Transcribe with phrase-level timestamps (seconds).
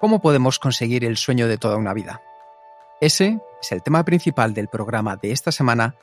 [0.00, 2.22] ¿Cómo podemos conseguir el sueño de toda una vida?
[3.02, 5.94] Ese es el tema principal del programa de esta semana,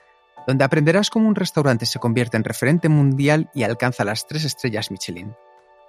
[0.46, 4.92] donde aprenderás cómo un restaurante se convierte en referente mundial y alcanza las tres estrellas
[4.92, 5.36] Michelin.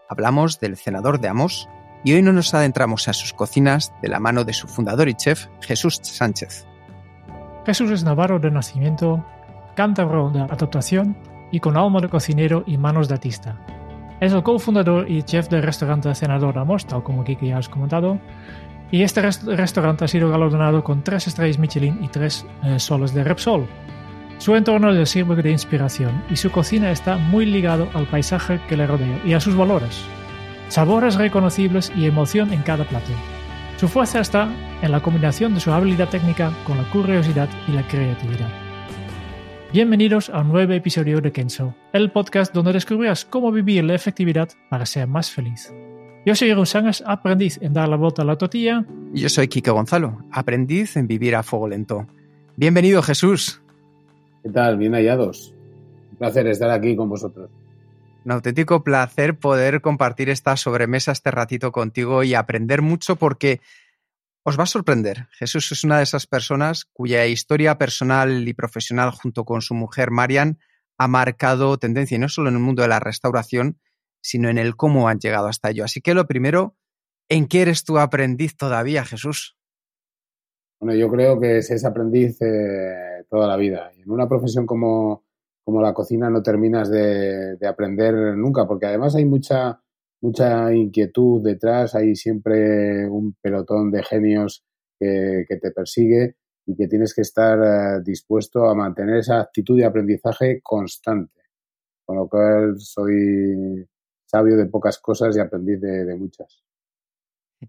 [0.08, 1.68] Hablamos del cenador de Amos
[2.02, 5.14] y hoy no nos adentramos a sus cocinas de la mano de su fundador y
[5.14, 6.66] chef, Jesús Sánchez.
[7.66, 9.22] Jesús es navarro de nacimiento,
[9.76, 11.14] cántabro de adaptación
[11.52, 13.77] y con alma de cocinero y manos de artista.
[14.20, 18.18] Es el cofundador y chef del restaurante Cenador Amos, tal como Kiki ya has comentado.
[18.90, 23.14] Y este rest restaurante ha sido galardonado con tres estrellas Michelin y tres eh, soles
[23.14, 23.68] de Repsol.
[24.38, 28.76] Su entorno le sirve de inspiración y su cocina está muy ligado al paisaje que
[28.76, 30.02] le rodea y a sus valores.
[30.68, 33.12] Sabores reconocibles y emoción en cada plato.
[33.76, 34.48] Su fuerza está
[34.82, 38.67] en la combinación de su habilidad técnica con la curiosidad y la creatividad.
[39.70, 44.48] Bienvenidos a un nuevo episodio de Kenzo, el podcast donde descubrirás cómo vivir la efectividad
[44.70, 45.70] para ser más feliz.
[46.24, 48.86] Yo soy Sangas, aprendiz en dar la vuelta a la tortilla.
[49.12, 52.06] Y yo soy Kike Gonzalo, aprendiz en vivir a fuego lento.
[52.56, 53.60] Bienvenido, Jesús.
[54.42, 54.78] ¿Qué tal?
[54.78, 55.54] Bien hallados.
[56.12, 57.50] Un placer estar aquí con vosotros.
[58.24, 63.60] Un auténtico placer poder compartir esta sobremesa este ratito contigo y aprender mucho porque
[64.48, 65.28] os va a sorprender.
[65.32, 70.10] Jesús es una de esas personas cuya historia personal y profesional junto con su mujer
[70.10, 70.58] Marian
[70.96, 73.78] ha marcado tendencia y no solo en el mundo de la restauración,
[74.22, 75.84] sino en el cómo han llegado hasta ello.
[75.84, 76.76] Así que lo primero,
[77.28, 79.56] ¿en qué eres tu aprendiz todavía, Jesús?
[80.80, 83.92] Bueno, yo creo que es aprendiz eh, toda la vida.
[83.98, 85.24] En una profesión como,
[85.62, 89.82] como la cocina no terminas de, de aprender nunca, porque además hay mucha
[90.20, 94.64] mucha inquietud detrás, hay siempre un pelotón de genios
[94.98, 96.36] que, te persigue
[96.66, 101.42] y que tienes que estar eh, dispuesto a mantener esa actitud de aprendizaje constante.
[102.04, 103.86] Con lo cual soy
[104.26, 106.62] sabio de pocas cosas y aprendiz de, de muchas.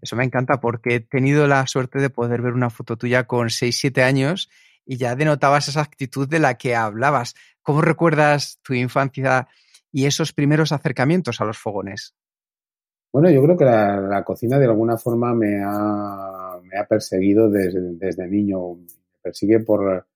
[0.00, 3.48] Eso me encanta porque he tenido la suerte de poder ver una foto tuya con
[3.48, 4.50] 6-7 años
[4.84, 7.34] y ya denotabas esa actitud de la que hablabas.
[7.62, 9.48] ¿Cómo recuerdas tu infancia
[9.92, 12.14] y esos primeros acercamientos a los fogones?
[13.12, 17.94] Bueno, yo creo que la, cocina de alguna forma me ha, me ha perseguido desde,
[17.94, 18.74] desde, niño.
[18.74, 18.86] Me
[19.22, 20.06] persigue por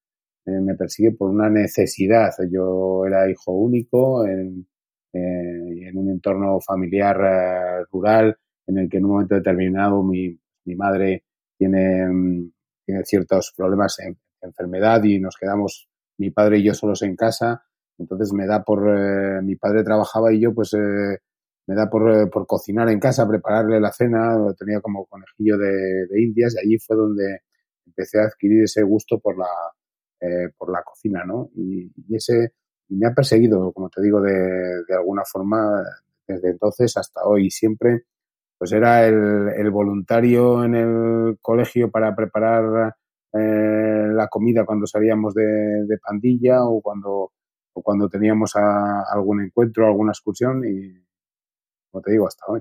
[0.47, 2.31] eh, me persigue por una necesidad.
[2.51, 4.67] Yo era hijo único en,
[5.13, 10.39] eh, en un entorno familiar eh, rural en el que en un momento determinado mi,
[10.65, 11.25] mi madre
[11.57, 12.51] tiene, mm,
[12.85, 15.89] tiene ciertos problemas en enfermedad y nos quedamos
[16.19, 17.65] mi padre y yo solos en casa.
[17.99, 21.19] Entonces me da por eh, mi padre trabajaba y yo pues eh,
[21.67, 25.57] me da por, eh, por, cocinar en casa, prepararle la cena, lo tenía como conejillo
[25.59, 27.41] de, de, indias y allí fue donde
[27.87, 29.49] empecé a adquirir ese gusto por la,
[30.21, 31.51] eh, por la cocina, ¿no?
[31.55, 32.53] Y, y, ese
[32.89, 34.33] me ha perseguido, como te digo, de,
[34.87, 35.83] de, alguna forma
[36.27, 37.51] desde entonces hasta hoy.
[37.51, 38.05] Siempre,
[38.59, 42.95] pues era el, el voluntario en el colegio para preparar
[43.33, 45.45] eh, la comida cuando salíamos de,
[45.87, 47.33] de pandilla o cuando,
[47.73, 51.04] o cuando teníamos a, algún encuentro, alguna excursión y
[51.95, 52.61] como te digo, hasta hoy.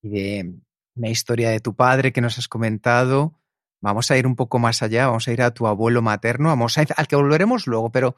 [0.00, 0.54] Y de
[0.94, 3.40] una historia de tu padre que nos has comentado,
[3.80, 6.78] vamos a ir un poco más allá, vamos a ir a tu abuelo materno, vamos
[6.78, 8.14] a ir, al que volveremos luego, pero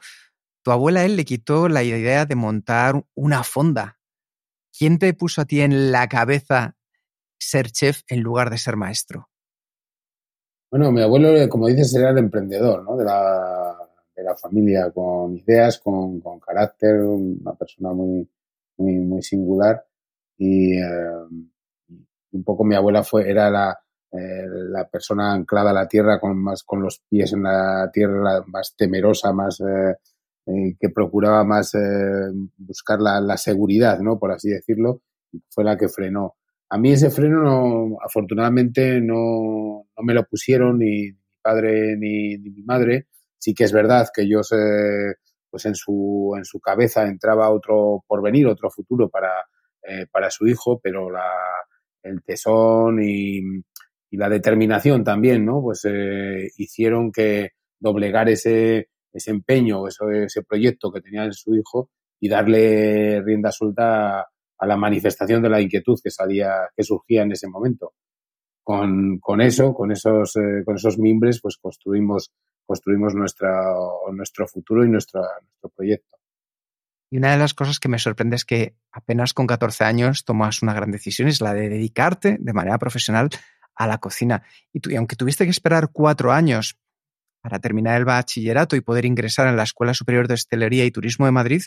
[0.62, 3.98] tu abuela él le quitó la idea de montar una fonda.
[4.76, 6.76] ¿Quién te puso a ti en la cabeza
[7.38, 9.30] ser chef en lugar de ser maestro?
[10.70, 12.96] Bueno, mi abuelo, como dices, era el emprendedor ¿no?
[12.96, 18.28] de, la, de la familia, con ideas, con, con carácter, una persona muy,
[18.76, 19.84] muy, muy singular
[20.36, 20.82] y eh,
[22.34, 23.78] un poco mi abuela fue, era la,
[24.12, 28.44] eh, la persona anclada a la tierra con más, con los pies en la tierra,
[28.46, 29.96] más temerosa, más, eh,
[30.46, 34.18] eh que procuraba más eh, buscar la, la, seguridad, ¿no?
[34.18, 35.02] Por así decirlo,
[35.48, 36.36] fue la que frenó.
[36.70, 42.36] A mí ese freno, no, afortunadamente, no, no me lo pusieron ni mi padre ni,
[42.38, 43.08] ni mi madre.
[43.38, 44.50] Sí que es verdad que ellos
[45.54, 49.30] pues en su, en su cabeza entraba otro porvenir, otro futuro para,
[49.84, 51.30] eh, para su hijo, pero la,
[52.02, 53.38] el tesón y,
[54.10, 55.62] y, la determinación también, ¿no?
[55.62, 61.54] Pues eh, hicieron que doblegar ese, ese empeño, ese, ese proyecto que tenía en su
[61.54, 64.22] hijo y darle rienda suelta
[64.58, 67.92] a la manifestación de la inquietud que salía, que surgía en ese momento.
[68.64, 72.32] Con, con eso, con esos, eh, con esos mimbres, pues construimos,
[72.66, 73.52] construimos nuestra,
[74.12, 75.22] nuestro futuro y nuestro
[75.74, 76.16] proyecto.
[77.10, 80.62] Y una de las cosas que me sorprende es que apenas con 14 años tomas
[80.62, 83.30] una gran decisión, es la de dedicarte de manera profesional
[83.76, 84.42] a la cocina.
[84.72, 86.76] Y, tú, y aunque tuviste que esperar cuatro años
[87.40, 91.26] para terminar el bachillerato y poder ingresar en la Escuela Superior de Hostelería y Turismo
[91.26, 91.62] de Madrid,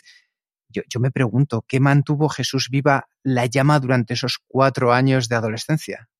[0.68, 5.36] yo, yo, me pregunto, ¿qué mantuvo Jesús viva la llama durante esos cuatro años de
[5.36, 6.10] adolescencia?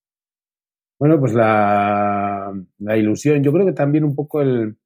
[0.99, 2.53] Bueno, pues la,
[2.97, 4.77] ilusión, yo creo que también un poco el,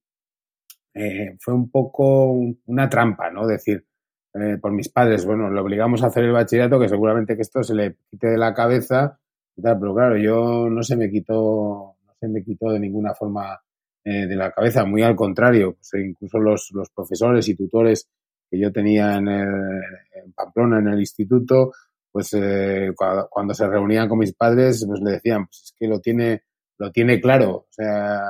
[0.93, 2.33] eh, fue un poco
[2.67, 3.47] una trampa, ¿no?
[3.47, 3.87] Decir,
[4.35, 7.63] eh, por mis padres, bueno, le obligamos a hacer el bachillerato, que seguramente que esto
[7.63, 9.19] se le quite de la cabeza,
[9.57, 13.59] pero claro, yo no se me quitó, no se me quitó de ninguna forma
[14.05, 18.09] eh, de la cabeza, muy al contrario, pues incluso los, los profesores y tutores
[18.51, 21.73] que yo tenía en, en Pamplona, en el instituto,
[22.13, 25.99] pues eh, cuando, se reunían con mis padres, pues le decían, pues es que lo
[26.01, 26.43] tiene,
[26.79, 28.21] lo tiene claro, o sea,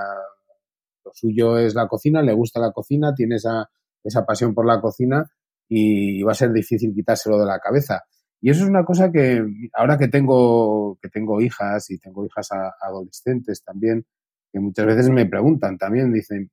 [1.04, 3.68] lo suyo es la cocina, le gusta la cocina, tiene esa,
[4.04, 5.28] esa pasión por la cocina
[5.68, 8.02] y va a ser difícil quitárselo de la cabeza.
[8.40, 9.44] Y eso es una cosa que
[9.74, 12.48] ahora que tengo, que tengo hijas y tengo hijas
[12.80, 14.04] adolescentes también,
[14.52, 16.50] que muchas veces me preguntan también, dicen,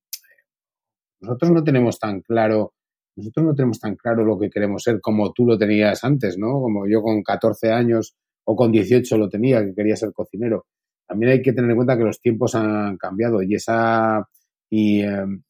[1.19, 2.73] nosotros no tenemos tan claro
[3.19, 6.53] nosotros no tenemos tan claro lo que queremos ser como tú lo tenías antes, ¿no?
[6.61, 10.65] Como yo con 14 años o con 18 lo tenía, que quería ser cocinero.
[11.07, 14.27] También hay que tener en cuenta que los tiempos han cambiado y esa
[14.69, 15.43] y, em,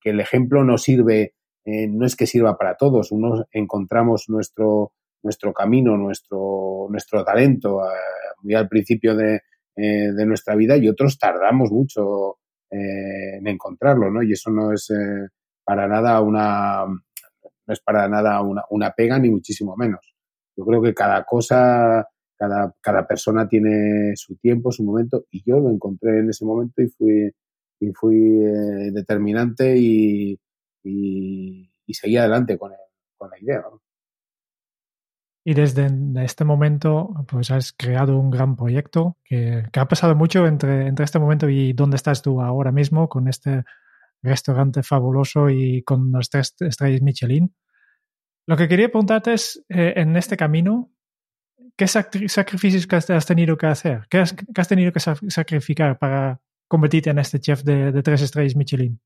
[0.00, 3.12] que el ejemplo no sirve, eh, no es que sirva para todos.
[3.12, 4.92] Unos encontramos nuestro
[5.54, 7.88] camino, nuestro nuestro talento eh,
[8.42, 9.40] muy al principio de,
[9.76, 12.36] eh, de, nuestra vida y otros tardamos mucho
[12.72, 14.22] en encontrarlo, ¿no?
[14.22, 14.92] Y eso no es
[15.70, 20.00] para nada una, no es para nada una, una pega ni muchísimo menos.
[20.56, 25.60] Yo creo que cada cosa, cada, cada persona tiene su tiempo, su momento, y yo
[25.60, 27.32] lo encontré en ese momento y fui,
[27.78, 30.36] y fui eh, determinante y,
[30.82, 32.72] y, seguí adelante con,
[33.16, 33.62] con la idea.
[35.44, 35.86] Y desde
[36.24, 41.04] este momento, pues has creado un gran proyecto que, que, ha pasado mucho entre, entre
[41.04, 43.62] este momento y dónde estás tú ahora mismo con este
[44.22, 47.54] restaurante fabuloso y con las tres estrellas Michelin.
[48.46, 50.92] Lo que quería preguntarte es, eh, en este camino,
[51.76, 54.06] ¿qué sacrificios has tenido que hacer?
[54.10, 59.00] ¿Qué has, has tenido que sacrificar para convertirte en este chef de, tres estrellas Michelin?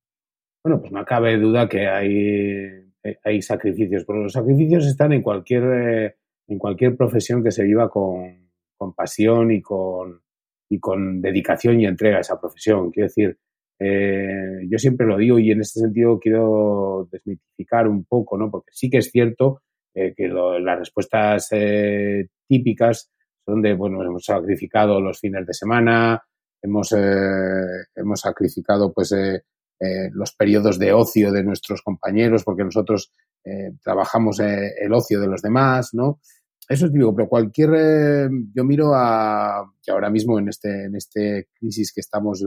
[0.65, 6.17] Bueno, pues no cabe duda que hay, sacrificios, pero los sacrificios están en cualquier, eh,
[6.49, 10.23] en cualquier profesión que se viva con, con pasión y con,
[10.71, 12.91] y con dedicación y entrega a esa profesión.
[12.91, 13.39] Quiero decir,
[13.79, 18.51] eh, yo siempre lo digo y en este sentido quiero desmitificar un poco, ¿no?
[18.51, 19.63] Porque sí que es cierto
[19.95, 23.11] eh, que las respuestas eh, típicas
[23.45, 26.23] son de, bueno, hemos sacrificado los fines de semana,
[26.63, 29.15] hemos, hemos sacrificado pues
[30.13, 33.13] los periodos de ocio de nuestros compañeros porque nosotros
[33.83, 36.21] trabajamos el ocio de los demás, ¿no?
[36.67, 41.49] Eso es típico, pero cualquier, yo miro a, que ahora mismo en este, en este
[41.53, 42.43] crisis que estamos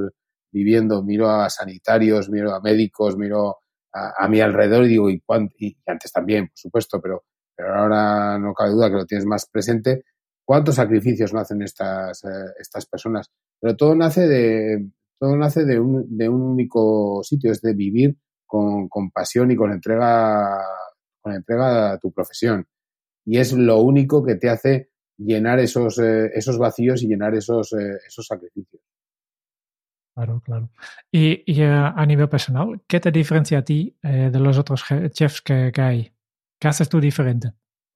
[0.52, 3.58] viviendo, miro a sanitarios, miro a médicos, miro
[3.94, 5.24] a, mi alrededor y digo, ¿y,
[5.60, 7.24] y antes también, por supuesto, pero,
[7.56, 10.04] pero ahora no cabe duda que lo tienes más presente,
[10.46, 13.32] ¿cuántos sacrificios no hacen estas, eh, estas personas?
[13.60, 14.90] Pero todo nace de,
[15.20, 19.56] todo nace de un, de un único sitio, es de vivir con, con pasión y
[19.56, 20.64] con entrega,
[21.22, 22.66] con entrega a tu profesión.
[23.26, 27.74] Y es lo único que te hace llenar esos, eh, esos vacíos y llenar esos,
[27.74, 28.82] eh, esos sacrificios.
[30.18, 30.72] Claro, claro.
[31.12, 34.84] Y, y uh, a nivel personal, ¿qué te diferencia a ti eh, de los otros
[35.12, 36.12] chefs que, que, hay?
[36.60, 37.52] ¿Qué haces tú diferente?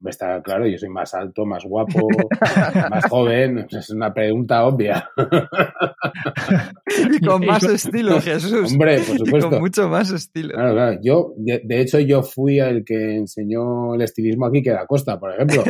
[0.06, 2.08] Está claro, yo soy más alto, más guapo,
[2.92, 3.66] más joven.
[3.72, 5.10] Es una pregunta obvia.
[7.12, 8.72] y con más estilo, Jesús.
[8.72, 9.50] Hombre, por supuesto.
[9.50, 10.54] con mucho más estilo.
[10.54, 11.00] Claro, claro.
[11.02, 15.20] Yo, de, de, hecho, yo fui el que enseñó el estilismo aquí, que da Costa,
[15.20, 15.64] por ejemplo.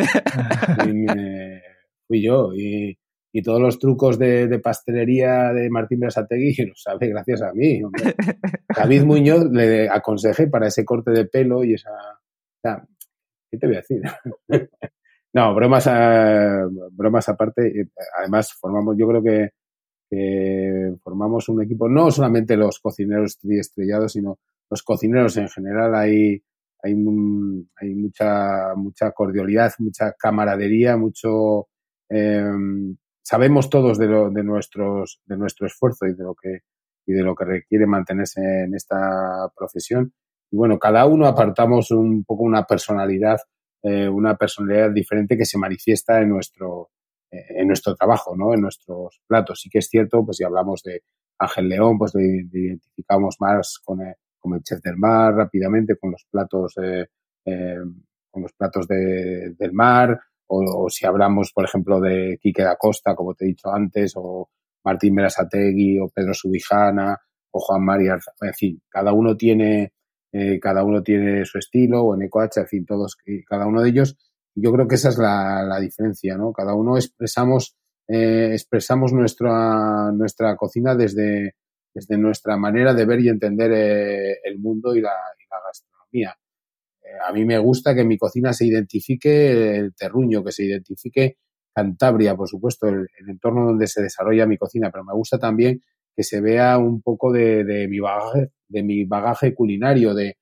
[0.85, 1.61] y me,
[2.07, 2.53] fui yo.
[2.53, 2.97] Y,
[3.33, 7.81] y todos los trucos de, de pastelería de Martín Berasategui los sabe gracias a mí.
[8.75, 11.91] David Muñoz le aconsejé para ese corte de pelo y esa...
[13.49, 14.01] ¿Qué te voy a decir?
[15.33, 17.89] no, bromas, a, bromas aparte.
[18.19, 19.49] Además, formamos, yo creo que,
[21.01, 25.95] formamos un equipo, no solamente los cocineros estrellados, sino los cocineros en general.
[25.95, 26.41] Hay,
[26.83, 26.93] hay,
[27.75, 31.67] hay mucha, mucha cordialidad, mucha camaradería, mucho...
[32.09, 32.43] Eh,
[33.23, 36.59] sabemos todos de, lo, de, nuestros, de nuestro esfuerzo y de lo que,
[37.05, 40.13] y de lo que requiere mantenerse en esta profesión.
[40.51, 43.39] Y bueno, cada uno apartamos un poco una personalidad,
[43.83, 46.89] eh, una personalidad diferente que se manifiesta en nuestro,
[47.31, 48.53] eh, en nuestro trabajo, ¿no?
[48.53, 49.61] En nuestros platos.
[49.61, 51.03] Sí que es cierto, pues si hablamos de
[51.39, 56.11] Ángel León, pues le, identificamos más con el, con el chef del mar rápidamente, con
[56.11, 57.07] los platos, eh,
[58.29, 60.19] con los platos de, del mar,
[60.53, 64.49] o, si hablamos, por ejemplo, de Quique da Costa, como te he dicho antes, o
[64.83, 67.17] Martín Berasategui, o Pedro Subijana,
[67.51, 69.93] o Juan María, en fin, cada uno tiene,
[70.31, 73.17] eh, cada uno tiene su estilo, o en Ecoach, en fin, todos,
[73.47, 74.17] cada uno de ellos.
[74.53, 76.51] Yo creo que esa es la, la diferencia, ¿no?
[76.51, 77.77] Cada uno expresamos,
[78.07, 81.55] eh, expresamos nuestra, nuestra cocina desde,
[81.93, 86.40] desde nuestra manera de ver y entender eh, el mundo y la, y la gastronomía
[87.25, 91.37] a mí me gusta que mi cocina se identifique el terruño, que se identifique
[91.73, 95.81] Cantabria, por supuesto, el, entorno donde se desarrolla mi cocina, pero me gusta también
[96.13, 100.35] que se vea un poco de, mi bagaje, de mi bagaje culinario de,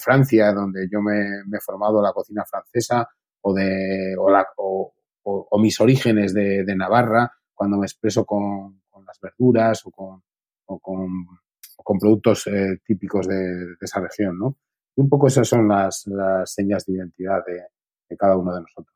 [0.00, 3.08] Francia, donde yo me, he formado la cocina francesa,
[3.42, 10.22] o de o, mis orígenes de, Navarra, cuando me expreso con, las verduras o con,
[10.66, 14.56] o con, productos eh, típicos de, esa región, ¿no?
[14.96, 18.94] Y un poco esas son las, las señas de identidad de, cada uno de nosotros.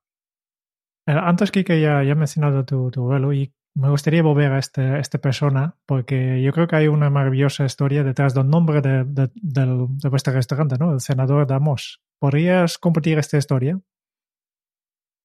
[1.07, 4.59] Eh, antes, Kike, ya, ya he mencionado tu, tu abuelo y me gustaría volver a,
[4.59, 9.05] este, esta persona porque yo creo que hay una maravillosa historia detrás del nombre de,
[9.05, 10.93] de, de vuestro restaurante, ¿no?
[10.93, 12.00] El senador Damos.
[12.19, 13.81] ¿Podrías compartir esta historia?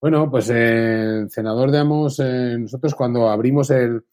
[0.03, 4.03] Bueno, pues eh, el senador de Amos, eh, nosotros cuando abrimos el,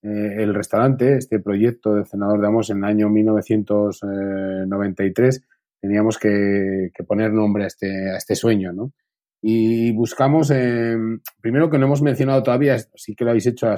[0.00, 5.42] el restaurante, este proyecto del senador de Amos en el año 1993,
[5.80, 8.92] teníamos que, poner nombre a este, a este sueño, ¿no?
[9.42, 10.96] Y buscamos, eh,
[11.40, 13.68] primero que no hemos mencionado todavía, sí que lo habéis hecho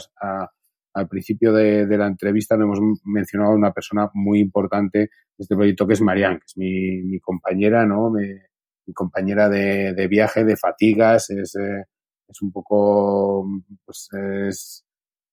[0.94, 5.54] al principio de, la entrevista, no hemos mencionado a una persona muy importante de este
[5.54, 8.11] proyecto que es Marianne, que es mi, compañera, ¿no?
[8.11, 11.85] Mi, compañera de, viaje, de fatigas, es, eh,
[12.28, 13.47] es un poco,
[13.85, 14.09] pues
[14.49, 14.85] es,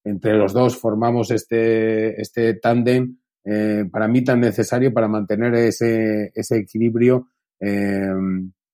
[0.03, 6.31] entre los dos formamos este, este tándem eh, para mí tan necesario para mantener ese,
[6.35, 7.27] equilibrio
[7.59, 8.11] eh,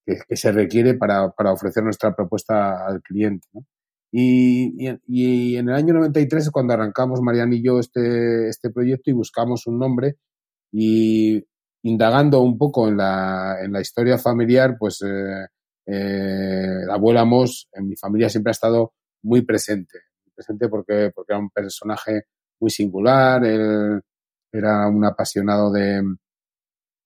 [0.05, 3.47] que, se requiere para, ofrecer nuestra propuesta al cliente.
[4.11, 9.13] Y, en el año 93 es cuando arrancamos Mariana y yo este, este proyecto y
[9.13, 10.15] buscamos un nombre
[10.71, 11.43] y
[11.83, 15.45] indagando un poco en la, historia familiar, pues eh,
[15.85, 18.93] eh, la abuela Moss en mi familia siempre ha estado
[19.23, 19.99] muy presente,
[20.33, 22.23] presente porque, porque era un personaje
[22.59, 24.01] muy singular, él
[24.57, 26.01] era un apasionado de,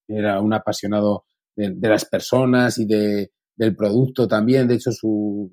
[0.07, 1.25] era un apasionado
[1.55, 4.67] de, las personas y de, del producto también.
[4.67, 5.51] De hecho, su,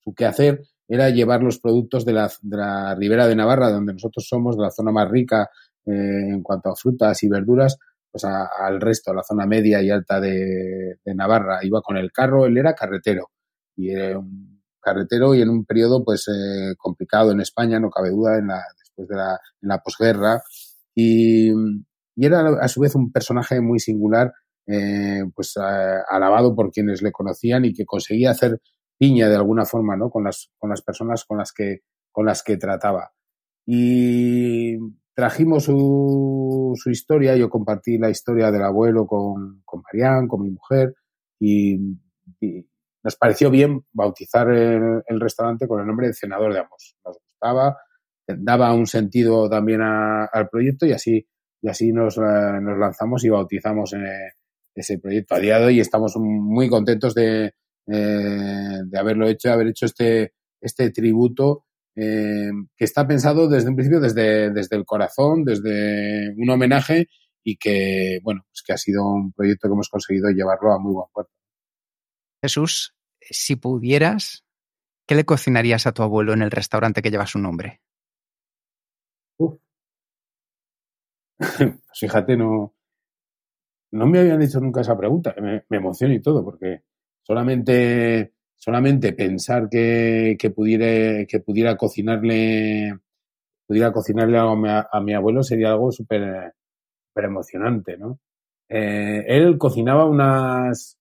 [0.00, 4.26] su quehacer era llevar los productos de la, de la Ribera de Navarra, donde nosotros
[4.28, 5.48] somos, de la zona más rica
[5.86, 7.78] eh, en cuanto a frutas y verduras,
[8.10, 11.60] pues al resto, a la zona media y alta de, de, Navarra.
[11.62, 13.30] Iba con el carro, él era carretero.
[13.76, 18.10] Y era un carretero y en un periodo pues eh, complicado en España, no cabe
[18.10, 18.62] duda, en la,
[19.00, 19.16] después de
[19.62, 20.42] la, posguerra.
[20.94, 21.50] Y,
[22.16, 24.32] era a su vez un personaje muy singular,
[24.66, 28.60] eh, pues alabado por quienes le conocían y que conseguía hacer
[28.98, 30.10] piña de alguna forma, ¿no?
[30.10, 31.80] Con las, con las personas con las que,
[32.12, 33.12] con las que trataba.
[33.64, 34.76] Y
[35.14, 40.50] trajimos su, su historia, yo compartí la historia del abuelo con, con Marianne, con mi
[40.50, 40.94] mujer,
[41.40, 41.78] y,
[43.02, 46.96] nos pareció bien bautizar el, restaurante con el nombre de Senador de Amos.
[47.04, 47.78] Nos gustaba,
[48.38, 51.26] daba un sentido también al proyecto y así,
[51.62, 54.32] y así nos, eh, nos lanzamos y bautizamos eh,
[54.74, 55.80] ese proyecto a día de hoy.
[55.80, 57.54] Estamos muy contentos de,
[57.86, 63.74] eh, de haberlo hecho, de haber hecho este, este tributo que está pensado desde un
[63.74, 67.08] principio, desde, desde el corazón, desde un homenaje
[67.44, 70.94] y que, bueno, pues que ha sido un proyecto que hemos conseguido llevarlo a muy
[70.94, 71.32] buen puerto.
[72.42, 74.44] Jesús, si pudieras,
[75.06, 77.80] ¿qué le cocinarías a tu abuelo en el restaurante que lleva su nombre?
[81.40, 82.74] Pues fíjate, no,
[83.92, 85.34] no me habían hecho nunca esa pregunta.
[85.40, 86.82] Me, me emociona y todo, porque
[87.22, 92.98] solamente, solamente pensar que, que, pudiera, que pudiera cocinarle,
[93.66, 96.54] pudiera cocinarle a mi, a mi abuelo sería algo súper
[97.16, 98.20] emocionante, ¿no?
[98.68, 100.98] Eh, él cocinaba unas,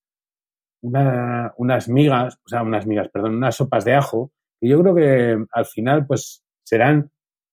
[0.81, 5.45] unas migas, o sea, unas migas, perdón, unas sopas de ajo, que yo creo que
[5.51, 7.11] al final, pues, serán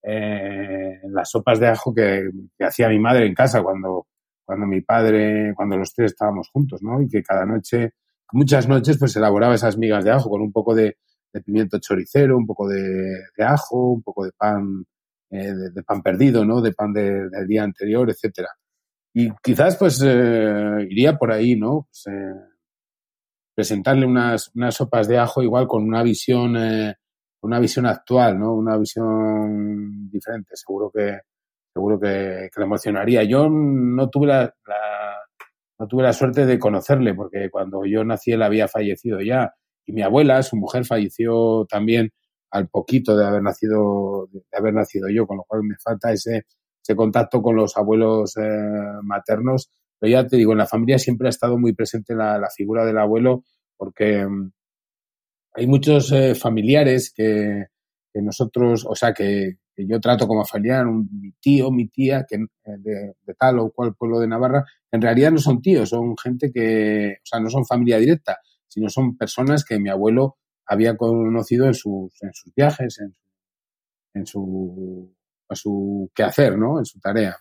[0.08, 4.06] eh, las sopas de ajo que, hacía mi madre en casa cuando,
[4.44, 7.02] cuando mi padre, cuando los tres estábamos juntos, ¿no?
[7.02, 7.94] Y que cada noche,
[8.30, 10.96] muchas noches, pues elaboraba esas migas de ajo con un poco de,
[11.44, 14.84] pimiento choricero, un poco de, ajo, un poco de pan,
[15.28, 16.62] de, pan perdido, ¿no?
[16.62, 18.48] De pan del día anterior, etcétera.
[19.12, 21.88] Y quizás, pues, iría por ahí, ¿no?
[21.90, 22.04] Pues,
[23.54, 26.56] presentarle unas, unas sopas de ajo igual con una visión,
[27.46, 28.54] una visión actual, ¿no?
[28.54, 30.50] Una visión diferente.
[30.54, 31.20] Seguro que,
[31.72, 33.22] seguro que, le emocionaría.
[33.24, 34.54] Yo no tuve la,
[35.78, 39.52] no tuve la suerte de conocerle porque cuando yo nací él había fallecido ya
[39.86, 42.10] y mi abuela, su mujer, falleció también
[42.50, 46.46] al poquito de haber nacido de haber nacido yo, con lo cual me falta ese,
[46.82, 48.42] ese contacto con los abuelos eh,
[49.02, 49.70] maternos.
[49.98, 52.98] Pero ya te digo, en la familia siempre ha estado muy presente la, figura del
[52.98, 53.44] abuelo
[53.76, 54.52] porque mm,
[55.56, 57.64] hay muchos eh, familiares que,
[58.14, 62.76] nosotros, o sea, que, yo trato como familiar, un, mi tío, mi tía, que eh,
[62.78, 66.50] de, de, tal o cual pueblo de Navarra, en realidad no son tíos, son gente
[66.50, 71.66] que, o sea, no son familia directa, sino son personas que mi abuelo había conocido
[71.66, 73.14] en sus, en sus viajes, en,
[74.14, 75.14] en su,
[75.48, 76.78] a su quehacer, ¿no?
[76.78, 77.36] En su tarea.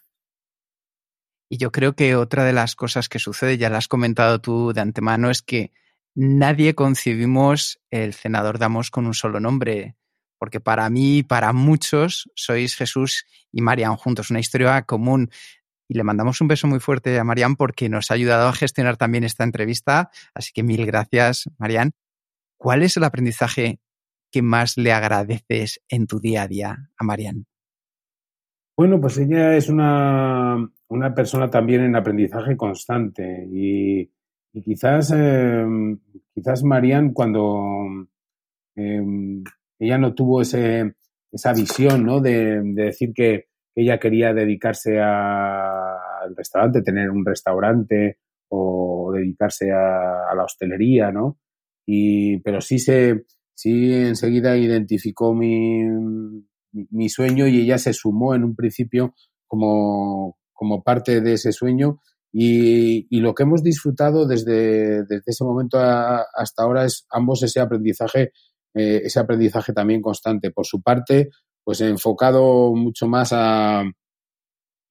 [1.49, 4.73] Y yo creo que otra de las cosas que sucede, ya lo has comentado tú
[4.73, 5.71] de antemano, es que
[6.15, 9.95] nadie concibimos el senador Damos con un solo nombre
[10.37, 15.29] porque para mí, para muchos, sois Jesús y Marian juntos, una historia común.
[15.87, 18.97] Y le mandamos un beso muy fuerte a Marian porque nos ha ayudado a gestionar
[18.97, 20.09] también esta entrevista.
[20.33, 21.91] Así que mil gracias, Marian.
[22.57, 23.79] ¿Cuál es el aprendizaje
[24.31, 27.45] que más le agradeces en tu día a día a Marian?
[28.77, 34.11] Bueno, pues ella es una, una persona también en aprendizaje constante y,
[34.55, 35.65] y quizás, eh,
[36.33, 38.07] quizás Marian cuando
[38.77, 39.03] eh,
[39.77, 40.95] ella no tuvo ese,
[41.29, 42.21] esa visión ¿no?
[42.21, 50.31] de, de decir que ella quería dedicarse al restaurante, tener un restaurante o dedicarse a,
[50.31, 51.37] a, la hostelería, ¿no?
[51.85, 55.83] Y, pero sí se, sí enseguida identificó mi,
[56.71, 59.13] mi, sueño y ella se sumó en un principio
[59.47, 61.99] como, como parte de ese sueño
[62.37, 67.61] y, lo que hemos disfrutado desde, desde ese momento a, hasta ahora es ambos ese
[67.61, 68.33] aprendizaje
[68.73, 70.51] eh, ese aprendizaje también constante.
[70.51, 71.29] Por su parte,
[71.63, 73.85] pues enfocado mucho más a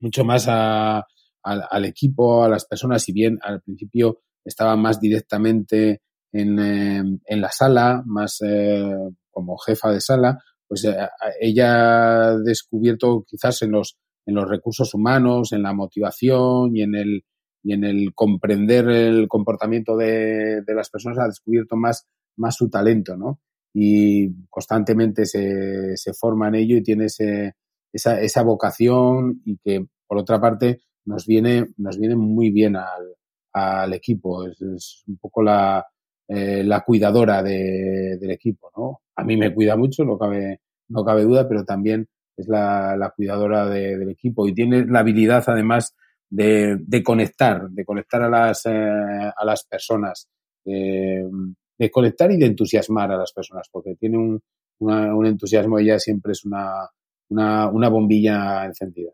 [0.00, 1.04] mucho más a,
[1.42, 6.00] al equipo, a las personas, si bien al principio estaba más directamente
[6.32, 8.90] en, eh, en la sala, más eh,
[9.30, 10.96] como jefa de sala, pues eh,
[11.40, 16.94] ella ha descubierto quizás en los, en los recursos humanos, en la motivación y en
[16.94, 17.24] el,
[17.64, 22.68] y en el comprender el comportamiento de, de las personas, ha descubierto más, más su
[22.68, 23.40] talento, ¿no?
[23.74, 27.56] y constantemente se, se forma en ello y tiene ese,
[27.92, 33.16] esa, esa vocación y que, por otra parte, nos viene, nos viene muy bien al,
[33.52, 34.46] al equipo.
[34.46, 35.84] Es, es, un poco la,
[36.28, 39.00] eh, la cuidadora de, del equipo, ¿no?
[39.16, 43.10] A mí me cuida mucho, no cabe, no cabe duda, pero también es la, la
[43.10, 45.96] cuidadora de, del equipo y tiene la habilidad, además,
[46.34, 50.28] de, conectar, de conectar a las, eh, a las personas.
[50.64, 54.40] De conectar y de entusiasmar a las personas, porque tiene un,
[54.78, 56.88] un entusiasmo, ella siempre es una,
[57.28, 59.12] una, una, bombilla encendida.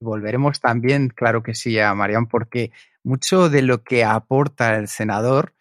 [0.00, 2.70] Volveremos también, claro que sí, a Marian, porque
[3.02, 5.54] mucho de lo que aporta el senador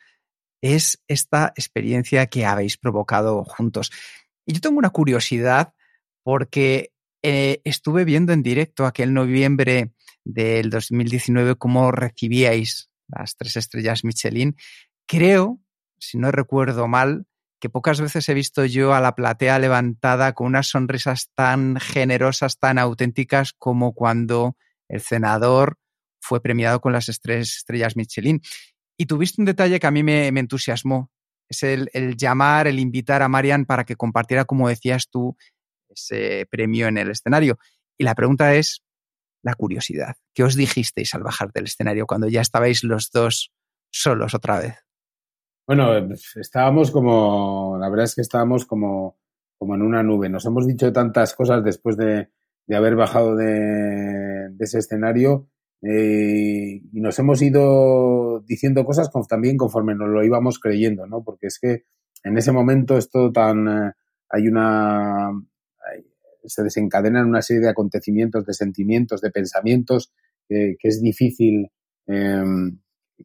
[0.62, 3.91] es esta experiencia que habéis provocado juntos.
[4.45, 5.73] Y yo tengo una curiosidad
[6.23, 6.91] porque
[7.23, 9.91] eh, estuve viendo en directo aquel noviembre
[10.23, 14.56] del 2019 cómo recibíais las tres estrellas Michelin.
[15.06, 15.62] Creo
[15.99, 17.25] si no recuerdo mal,
[17.60, 22.60] que pocas veces he visto yo a la platea levantada con unas sonrisas tan generosas,
[22.60, 25.77] tan auténticas como cuando el senador
[26.19, 28.41] fue premiado con las tres estrellas Michelin.
[28.97, 31.12] Y tuviste un detalle que a mí me, entusiasmó.
[31.49, 35.38] Es el, el, llamar, el invitar a Marian para que compartiera, como decías tú,
[35.97, 37.57] ese premio en el escenario.
[37.97, 38.83] Y la pregunta es
[39.43, 40.15] la curiosidad.
[40.33, 43.51] ¿Qué os dijisteis al bajar del escenario cuando ya estabais los dos
[43.91, 44.75] solos otra vez?
[45.65, 45.91] Bueno,
[46.36, 49.19] estábamos como, la verdad es que estábamos como,
[49.57, 50.29] como en una nube.
[50.29, 52.29] Nos hemos dicho tantas cosas después de,
[52.67, 55.47] de haber bajado de, ese escenario
[55.81, 61.23] eh, y nos hemos ido diciendo cosas también conforme nos lo íbamos creyendo, ¿no?
[61.23, 61.86] Porque es que
[62.23, 63.91] en ese momento esto tan, eh,
[64.29, 65.31] hay una,
[66.47, 70.12] se desencadenan una serie de acontecimientos, de sentimientos, de pensamientos
[70.49, 71.67] eh, que es difícil,
[72.05, 72.79] em,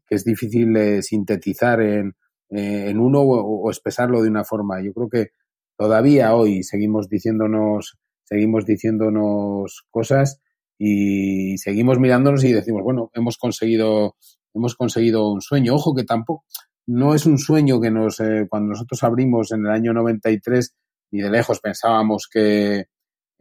[0.06, 2.16] que es difícil eh, sintetizar en,
[2.50, 4.82] eh, en uno o, o, expresarlo de una forma.
[4.82, 5.30] Yo creo que
[5.76, 10.40] todavía hoy seguimos diciéndonos, seguimos diciéndonos cosas
[10.78, 14.16] y seguimos mirándonos y decimos, bueno, hemos conseguido,
[14.52, 15.74] hemos conseguido un sueño.
[15.74, 16.44] Ojo que tampoco,
[16.86, 18.16] no es un sueño que nos,
[18.48, 20.74] cuando nosotros abrimos en el año 93,
[21.12, 22.86] ni de lejos pensábamos que,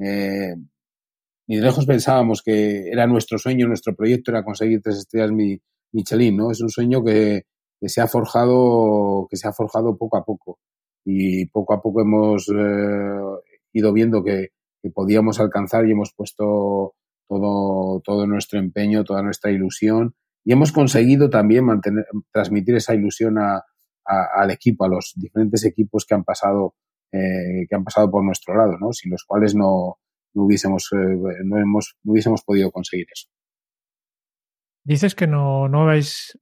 [0.01, 0.55] eh,
[1.47, 5.31] ni de lejos pensábamos que era nuestro sueño, nuestro proyecto era conseguir tres estrellas
[5.91, 6.51] Michelin, ¿no?
[6.51, 7.43] Es un sueño que,
[7.81, 10.59] se ha forjado, que se ha forjado poco a poco.
[11.03, 13.19] Y poco a poco hemos eh,
[13.73, 14.49] ido viendo que,
[14.93, 16.95] podíamos alcanzar y hemos puesto
[17.27, 20.15] todo, todo nuestro empeño, toda nuestra ilusión.
[20.43, 26.15] Y hemos conseguido también mantener, transmitir esa ilusión al equipo, a los diferentes equipos que
[26.15, 26.75] han pasado,
[27.11, 28.93] eh, que han pasado por nuestro lado, ¿no?
[28.93, 29.97] Sin los cuales no,
[30.33, 33.27] no hubiésemos, eh, no, hemos, no hubiésemos podido conseguir eso.
[34.83, 36.39] Dices que no, no habéis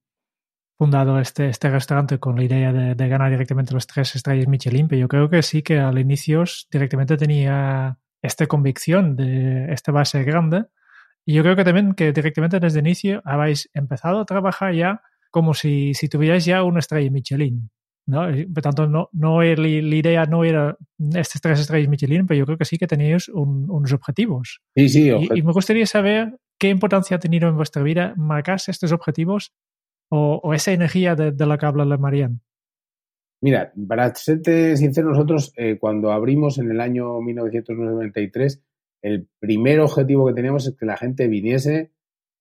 [0.78, 5.00] fundado este, este restaurante con la idea de, ganar directamente los tres estrellas Michelin, pero
[5.00, 10.06] yo creo que sí que al inicio directamente tenía esta convicción de este va a
[10.06, 10.64] ser grande.
[11.26, 15.02] Y yo creo que también que directamente desde el inicio habéis empezado a trabajar ya
[15.30, 17.70] como si, si tuvierais ya una estrella Michelin.
[18.06, 18.26] ¿No?
[18.52, 20.76] Por tanto, no, no la, idea no era
[21.14, 24.60] estas tres estrellas Michelin, pero yo creo que sí que teníais unos objetivos.
[24.74, 25.08] Sí, sí.
[25.08, 29.52] Y, me gustaría saber qué importancia ha tenido en vuestra vida marcarse estos objetivos
[30.10, 32.40] o, esa energía de, la que habla la Marian.
[33.42, 38.62] Mira, para serte sincero, nosotros eh, cuando abrimos en el año 1993,
[39.02, 41.92] el primer objetivo que teníamos es que la gente viniese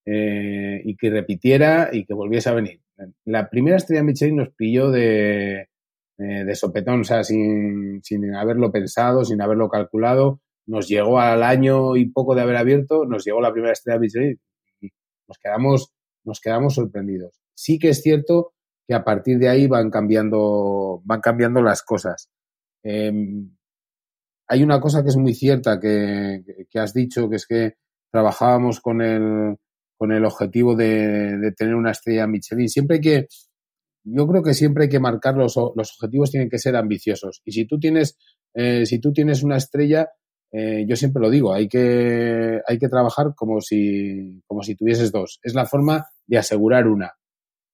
[0.06, 2.82] eh, y que repitiera y que volviese a venir
[3.26, 5.70] la primera estrella Michelin nos pilló de,
[6.18, 10.42] eh, de sopetón, o sea, sin, sin haberlo pensado, sin haberlo calculado.
[10.68, 14.40] Nos llegó al año y poco de haber abierto, nos llegó la primera estrella Michelin
[14.82, 14.90] y
[15.28, 15.94] nos quedamos,
[16.26, 17.40] nos quedamos sorprendidos.
[17.56, 18.54] Sí que es cierto
[18.88, 22.30] que a partir de ahí van cambiando, van cambiando las cosas.
[22.84, 23.56] Em,
[24.48, 27.76] hay una cosa que es muy cierta que, que, has dicho, que es que
[28.12, 29.58] trabajábamos con el,
[30.00, 32.70] con el objetivo de, tener una estrella Michelin.
[32.70, 33.28] Siempre hay que,
[34.06, 37.42] yo creo que siempre hay que marcar los, los objetivos, tienen que ser ambiciosos.
[37.44, 38.18] Y si tú tienes,
[38.54, 40.08] eh, si tú tienes una estrella,
[40.54, 45.12] eh, yo siempre lo digo, hay que, hay que trabajar como si, como si tuvieses
[45.12, 45.42] dos.
[45.44, 47.12] Es la forma de asegurar una.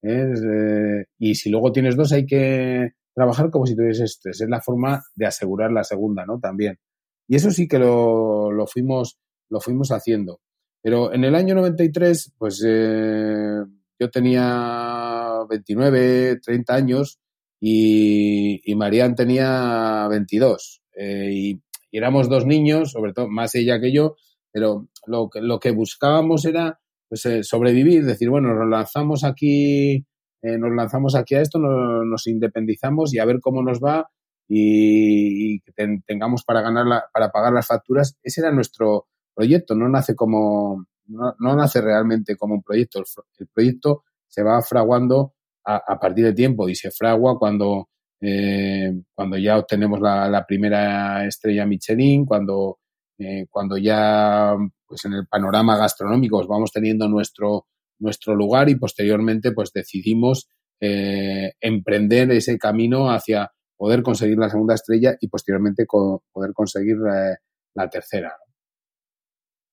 [0.01, 1.05] ¿eh?
[1.19, 4.41] y si luego tienes dos, hay que trabajar como si tuvieses tres.
[4.41, 6.39] Es la forma de asegurar la segunda, ¿no?
[6.39, 6.79] También.
[7.27, 10.41] Y eso sí que lo, lo fuimos, lo fuimos haciendo.
[10.85, 13.57] Pero en el año 93, pues eh,
[13.99, 17.19] yo tenía 29, 30 años
[17.59, 20.83] y, y Marian tenía 22.
[20.95, 24.15] Eh, y, éramos dos niños, sobre todo más ella que yo,
[24.51, 30.05] pero lo, lo que buscábamos era pues, eh, sobrevivir, decir, bueno, nos lanzamos aquí,
[30.43, 34.07] nos lanzamos aquí a esto, nos, independizamos y a ver cómo nos va
[34.47, 35.71] y, que
[36.05, 38.19] tengamos para ganar para pagar las facturas.
[38.21, 43.03] Ese era nuestro, proyecto, no nace como, no, nace realmente como un proyecto.
[43.37, 45.33] El, proyecto se va fraguando
[45.65, 47.89] a, partir de tiempo y se fragua cuando,
[48.21, 52.79] eh, cuando ya obtenemos la, primera estrella Michelin, cuando,
[53.17, 54.55] eh, cuando ya
[54.87, 57.65] pues en el panorama gastronómico vamos teniendo nuestro,
[57.99, 60.47] nuestro lugar y posteriormente pues decidimos
[60.79, 67.89] eh, emprender ese camino hacia poder conseguir la segunda estrella y posteriormente poder conseguir la
[67.89, 68.33] tercera.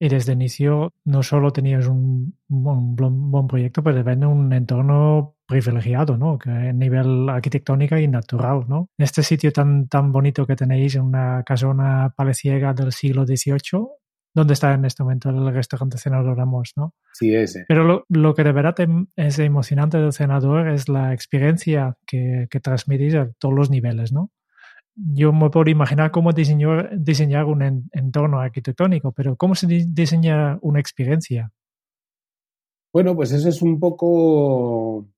[0.03, 6.19] Y desde el inicio no solo tenías un, buen proyecto, pero también un entorno privilegiado,
[6.19, 6.41] ¿no?
[6.41, 8.89] Que a nivel arquitectónico y natural, ¿no?
[8.99, 13.87] Este sitio tan, tan bonito que tenéis en una casona paleciega del siglo XVIII,
[14.35, 16.95] donde está en este momento el restaurante Senador Ramos, ¿no?
[17.13, 17.65] Sí, ese.
[17.69, 18.75] Pero lo, lo, que de verdad
[19.15, 24.33] es emocionante del Senador es la experiencia que, que transmitís a todos los niveles, ¿no?
[24.95, 30.81] Yo me puedo imaginar cómo diseñar, diseñar un entorno arquitectónico, pero ¿cómo se diseña una
[30.81, 31.51] experiencia?
[32.93, 35.09] Bueno, pues eso es un poco...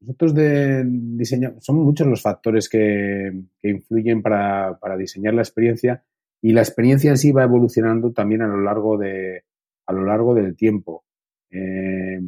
[0.00, 6.04] Nosotros de diseño, son muchos los factores que, influyen para, diseñar la experiencia
[6.40, 9.42] y la experiencia en sí va evolucionando también a lo largo, de,
[9.86, 11.04] a lo largo del tiempo.
[11.50, 12.20] Eh,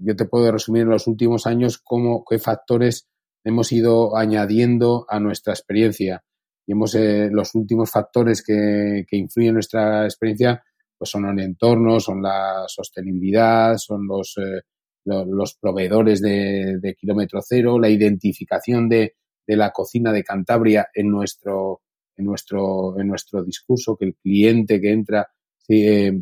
[0.00, 3.08] yo te puedo resumir en los últimos años cómo, qué factores
[3.44, 6.24] hemos ido añadiendo a nuestra experiencia.
[6.66, 10.62] Y hemos, eh, los últimos factores que, que, influyen en nuestra experiencia
[10.96, 14.60] pues son el entorno, son la sostenibilidad, son los, eh,
[15.06, 19.14] los, proveedores de, de, kilómetro cero, la identificación de,
[19.46, 21.80] de, la cocina de Cantabria en nuestro,
[22.18, 25.26] en nuestro, en nuestro discurso, que el cliente que entra
[25.68, 26.12] eh,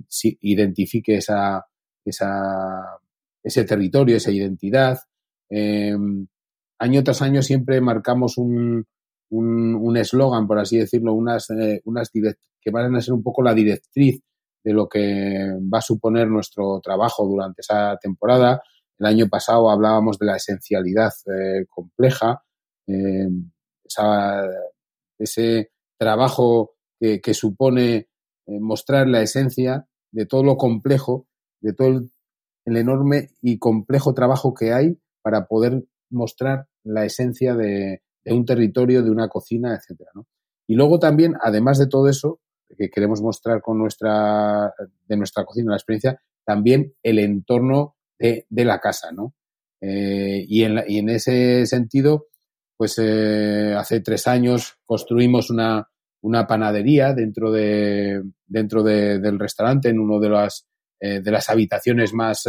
[0.43, 1.67] identifique esa,
[2.05, 3.01] esa,
[3.43, 4.99] ese territorio, esa identidad.
[5.51, 5.97] Eh,
[6.79, 8.87] año tras año siempre marcamos un
[9.97, 14.21] eslogan, por así decirlo, unas, eh, unas que van a ser un poco la directriz
[14.65, 18.63] de lo que va a suponer nuestro trabajo durante esa temporada.
[18.99, 22.43] El año pasado hablábamos de la esencialidad eh, compleja,
[22.87, 23.29] eh,
[25.19, 28.09] ese trabajo que, supone
[28.47, 31.27] mostrar la esencia de todo lo complejo,
[31.61, 32.11] de todo el,
[32.67, 39.11] enorme y complejo trabajo que hay para poder mostrar la esencia de, un territorio, de
[39.11, 40.11] una cocina, etcétera.
[40.67, 42.41] Y luego también, además de todo eso,
[42.77, 44.73] que queremos mostrar con nuestra,
[45.07, 49.35] de nuestra cocina, la experiencia, también el entorno de, la casa, ¿no?
[49.81, 52.27] Eh, y, en y, en ese sentido,
[52.77, 55.89] pues eh, hace tres años construimos una,
[56.21, 60.67] una panadería dentro de dentro del restaurante en uno de las
[61.01, 62.45] eh, de las habitaciones más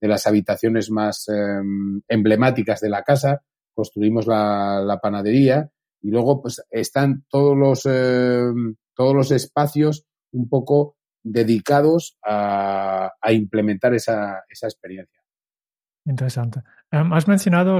[0.00, 3.42] de las habitaciones más em, emblemáticas de la casa
[3.74, 5.68] construimos la, la, panadería
[6.00, 13.94] y luego pues están todos los em, todos los espacios un poco dedicados a, implementar
[13.94, 15.22] esa, experiencia.
[16.04, 16.60] Interesante.
[16.90, 17.78] Em, has mencionado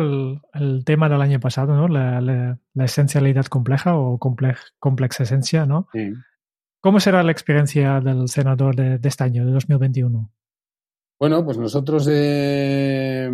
[0.55, 1.88] el, tema del año pasado, ¿no?
[1.88, 5.88] La, esencialidad compleja o compleja esencia, ¿no?
[6.81, 10.31] ¿Cómo será la experiencia del senador de, este año, de 2021?
[11.18, 13.31] Bueno, pues nosotros eh,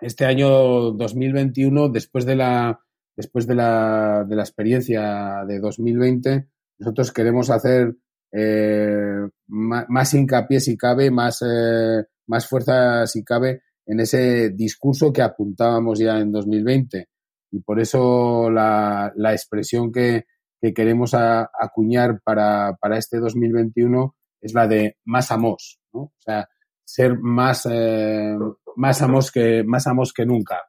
[0.00, 2.80] este año 2021, después de la
[3.16, 7.94] después de la, de la experiencia de 2020, nosotros queremos hacer
[8.32, 15.20] eh, más, hincapié si cabe, más, eh, más fuerza si cabe en ese discurso que
[15.20, 17.08] apuntábamos ya en 2020.
[17.52, 20.24] Y por eso la, la expresión que,
[20.60, 26.02] que queremos acuñar para, para, este 2021 es la de más amos, ¿no?
[26.02, 26.48] O sea,
[26.92, 28.36] ser más, eh,
[28.74, 30.62] más amos que, más amos que nunca.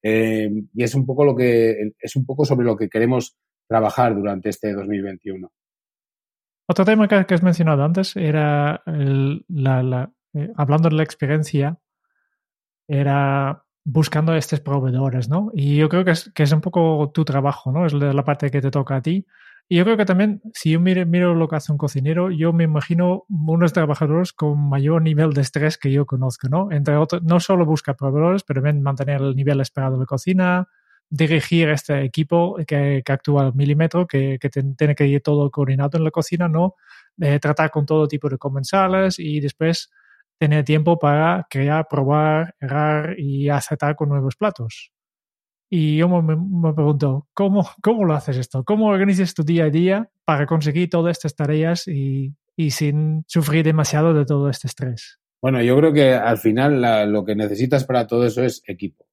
[0.00, 4.14] Eh, y es un poco lo que, es un poco sobre lo que queremos trabajar
[4.14, 5.50] durante este 2021.
[6.68, 11.78] Otro tema que, has mencionado antes era eh, hablando de la experiencia,
[12.86, 15.50] era buscando a estos proveedores, ¿no?
[15.52, 17.86] Y yo creo que es, que es un poco tu trabajo, ¿no?
[17.86, 19.26] Es la parte que te toca a ti.
[19.68, 22.52] Y yo creo que también, si yo miro, miro lo que hace un cocinero, yo
[22.52, 26.70] me imagino unos trabajadores con mayor nivel de estrés que yo conozco, ¿no?
[26.70, 30.68] Entre otros, no solo busca proveedores, pero también mantener el nivel esperado de cocina,
[31.10, 34.38] dirigir este equipo que, actúa al milímetro, que,
[34.76, 36.76] tiene que ir todo coordinado en la cocina, ¿no?
[37.20, 39.90] Eh, tratar con todo tipo de comensales y después
[40.38, 44.92] tener tiempo para crear, probar, errar y aceptar con nuevos platos.
[45.68, 48.64] Y yo me, pregunto, ¿cómo, ¿cómo lo haces esto?
[48.64, 52.34] ¿Cómo organizas tu día a día para conseguir todas estas tareas y,
[52.70, 55.18] sin sufrir demasiado de todo este estrés?
[55.42, 59.06] Bueno, yo creo que al final lo que necesitas para todo eso es equipo.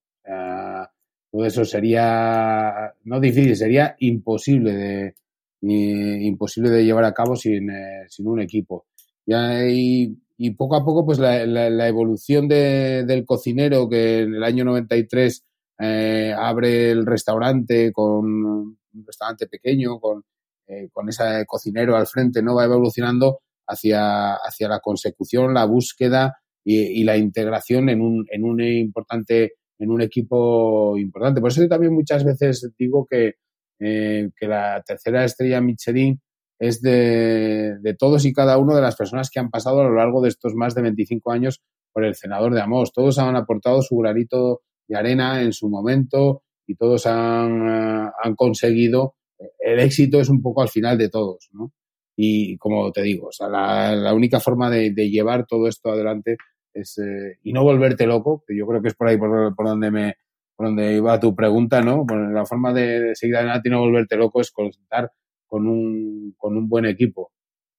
[1.34, 5.16] Todo eso sería, no difícil, sería imposible de,
[5.62, 8.86] imposible de llevar a cabo sin, eh, sin un equipo.
[9.26, 14.44] Y, y, poco a poco, pues la, la, evolución de, del cocinero que en el
[14.44, 15.44] año 93
[15.80, 20.24] eh, abre el restaurante con un restaurante pequeño, con,
[20.68, 22.56] eh, con ese cocinero al frente, ¿no?
[22.56, 28.62] Va evolucionando hacia, hacia la consecución, la búsqueda y, la integración en un, en un
[28.62, 31.42] importante en un equipo importante.
[31.42, 33.34] Por eso yo también muchas veces digo que,
[33.80, 36.22] eh, que la tercera estrella Michelin
[36.60, 39.96] es de, de, todos y cada uno de las personas que han pasado a lo
[39.96, 42.94] largo de estos más de 25 años por el senador de Amos.
[42.94, 48.36] Todos han aportado su granito de arena en su momento y todos han, eh, han
[48.36, 49.16] conseguido.
[49.60, 51.72] El éxito es un poco al final de todos, ¿no?
[52.16, 56.38] Y como te digo, la, la única forma de, de, llevar todo esto adelante
[56.74, 59.68] es, eh, y no volverte loco, que yo creo que es por ahí por, por
[59.68, 60.16] donde me
[60.56, 62.06] por donde iba tu pregunta, ¿no?
[62.32, 65.12] la forma de, seguir adelante y no volverte loco es contar
[65.48, 67.32] con un, con un buen equipo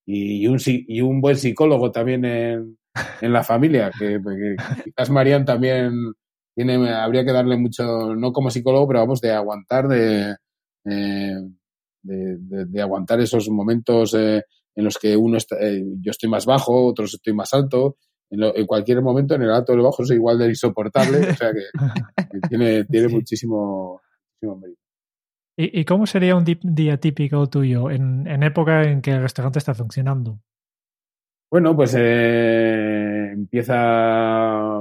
[0.05, 2.79] y, un, y un buen psicólogo también en,
[3.21, 4.21] en la familia, que,
[4.85, 5.93] quizás Marian también
[6.55, 10.37] tiene, habría que darle mucho, no como psicólogo, pero vamos, de aguantar, de,
[10.85, 11.37] eh,
[12.03, 14.43] de, de, aguantar esos momentos eh,
[14.75, 15.57] en los que uno está,
[16.01, 17.97] yo estoy más bajo, otros estoy más alto,
[18.31, 21.19] en, cualquier momento, en el alto o el bajo, es igual de insoportable.
[21.19, 21.65] o sea que,
[22.49, 24.01] tiene, tiene muchísimo,
[24.41, 24.81] mérito.
[25.57, 29.73] ¿Y, cómo sería un día típico tuyo en, en, época en que el restaurante está
[29.73, 30.41] funcionando?
[31.49, 34.81] Bueno, pues eh, empieza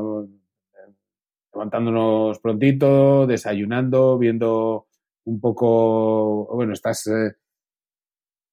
[1.63, 4.87] levantándonos prontito, desayunando, viendo
[5.25, 7.35] un poco, bueno, estás, eh,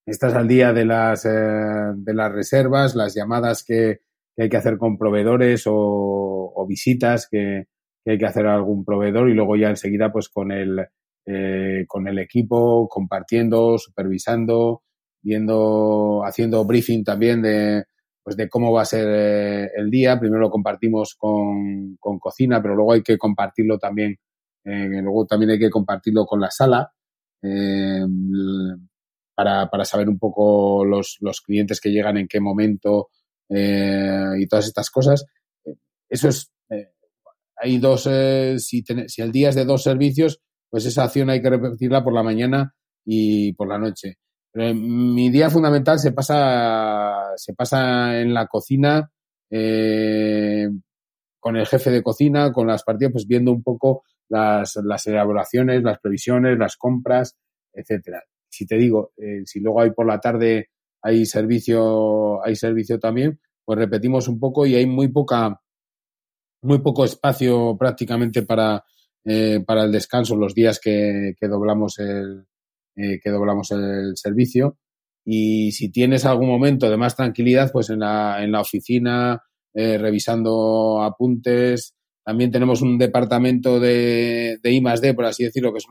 [0.06, 1.30] estás al día de las, eh,
[1.96, 4.02] de las reservas, las llamadas que,
[4.36, 7.64] que hay que hacer con proveedores o, visitas que,
[8.06, 10.86] hay que hacer a algún proveedor y luego ya enseguida pues con el,
[11.26, 14.82] eh, con el equipo, compartiendo, supervisando,
[15.20, 17.84] viendo, haciendo briefing también de,
[18.22, 20.18] pues de cómo va a ser eh, el día.
[20.18, 24.16] Primero lo compartimos con, con, cocina, pero luego hay que compartirlo también,
[24.64, 26.92] eh, luego también hay que compartirlo con la sala
[29.34, 33.08] para, para saber un poco los, los clientes que llegan en qué momento
[33.48, 35.24] eh, y todas estas cosas.
[36.08, 36.92] Eso es, eh,
[37.56, 41.42] hay dos, eh, si, si el día es de dos servicios, pues esa acción hay
[41.42, 44.18] que repetirla por la mañana y por la noche.
[44.52, 49.10] Pero mi día fundamental se pasa, se pasa en la cocina,
[49.48, 50.68] eh,
[51.38, 55.82] con el jefe de cocina, con las partidas, pues viendo un poco las, las elaboraciones,
[55.82, 57.36] las previsiones, las compras,
[57.72, 58.22] etcétera.
[58.48, 60.70] Si te digo, eh, si luego hay por la tarde
[61.02, 65.60] hay servicio, hay servicio también, pues repetimos un poco y hay muy poca,
[66.62, 68.84] muy poco espacio prácticamente para,
[69.24, 72.46] eh, para el descanso los días que, que doblamos el,
[73.00, 74.76] eh, que doblamos el servicio.
[75.24, 79.42] Y si tienes algún momento de más tranquilidad, pues en la, en la oficina,
[79.74, 81.94] eh, revisando apuntes.
[82.24, 85.86] También tenemos un departamento de, de I D, por así decirlo, que es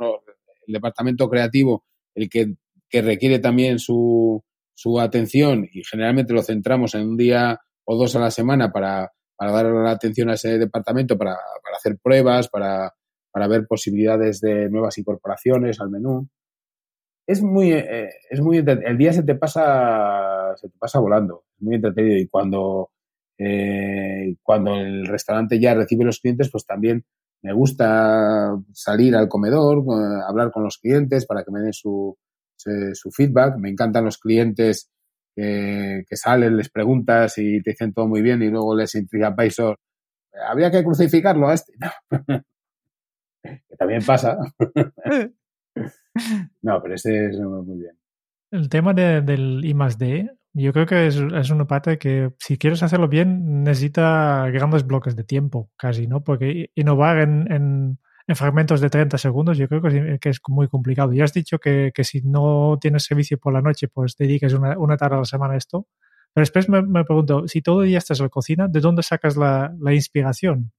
[0.67, 2.55] el departamento creativo, el que,
[2.89, 4.43] que requiere también su,
[4.75, 9.11] su atención y generalmente lo centramos en un día o dos a la semana para,
[9.35, 12.93] para dar la atención a ese departamento, para, para hacer pruebas, para,
[13.31, 16.29] para ver posibilidades de nuevas incorporaciones al menú.
[17.29, 21.61] Es muy, eh, es muy el día se te pasa se te pasa volando, es
[21.61, 22.89] muy entretenido y cuando
[23.37, 27.05] eh, cuando el restaurante ya recibe los clientes, pues también
[27.43, 32.17] me gusta salir al comedor, eh, hablar con los clientes para que me den su,
[32.57, 33.59] su feedback.
[33.59, 34.89] Me encantan los clientes
[35.35, 39.35] que, que, salen, les preguntas y te dicen todo muy bien y luego les intriga
[39.35, 39.77] Paisor.
[40.49, 41.73] Habría que crucificarlo a este.
[43.43, 44.35] que también pasa.
[46.61, 47.97] no, pero este es muy bien.
[48.51, 52.31] El tema de, del I más D yo creo que es, es, una parte que
[52.39, 56.23] si quieres hacerlo bien necesita grandes bloques de tiempo, casi, ¿no?
[56.23, 60.39] Porque innovar en, en, en fragmentos de 30 segundos yo creo que es, que es,
[60.47, 61.13] muy complicado.
[61.13, 64.77] Ya has dicho que, que, si no tienes servicio por la noche, pues dediques una,
[64.77, 65.87] una tarde a la semana a esto.
[66.33, 69.03] Pero después me, me, pregunto, si todo el día estás en la cocina, ¿de dónde
[69.03, 70.71] sacas la, la inspiración?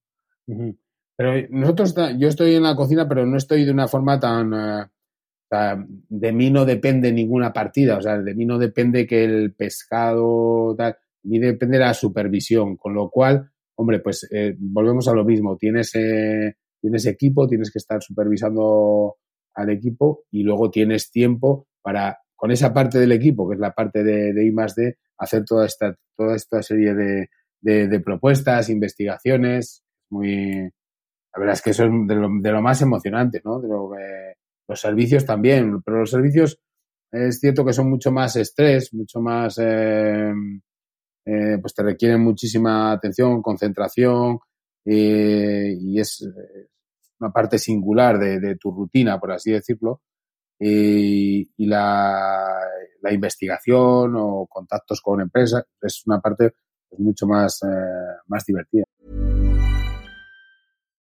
[0.47, 0.79] Uh -huh.
[1.16, 4.53] Pero nosotros, yo estoy en la cocina, pero no estoy de una forma tan...
[4.53, 5.00] Uh o
[5.51, 10.75] de mí no depende ninguna partida, o sea, de mí no depende que el pescado,
[10.77, 15.25] tal, de mí depende la supervisión, con lo cual, hombre, pues eh, volvemos a lo
[15.25, 19.17] mismo, tienes, eh, tienes equipo, tienes que estar supervisando
[19.55, 23.73] al equipo y luego tienes tiempo para, con esa parte del equipo, que es la
[23.73, 27.29] parte de, de I más D, hacer toda esta, toda esta serie de,
[27.61, 30.71] de, de propuestas, investigaciones, muy,
[31.35, 33.61] la verdad es que eso es de lo, de lo más emocionante, ¿no?
[33.61, 34.35] De lo que,
[34.71, 36.61] los servicios también, pero los servicios
[37.11, 40.33] es cierto que son mucho más estrés, mucho más, eh,
[41.25, 44.39] eh, pues te requieren muchísima atención, concentración
[44.85, 46.25] eh, y es
[47.19, 50.03] una parte singular de, tu rutina, por así decirlo.
[50.61, 52.61] Y, la,
[53.03, 56.53] la, investigación o contactos con empresas es una parte
[56.89, 57.61] pues, mucho más,
[58.27, 58.85] más divertida.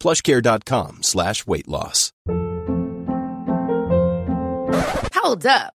[0.00, 2.12] plushcare.com slash weight loss.
[5.14, 5.74] Hold up.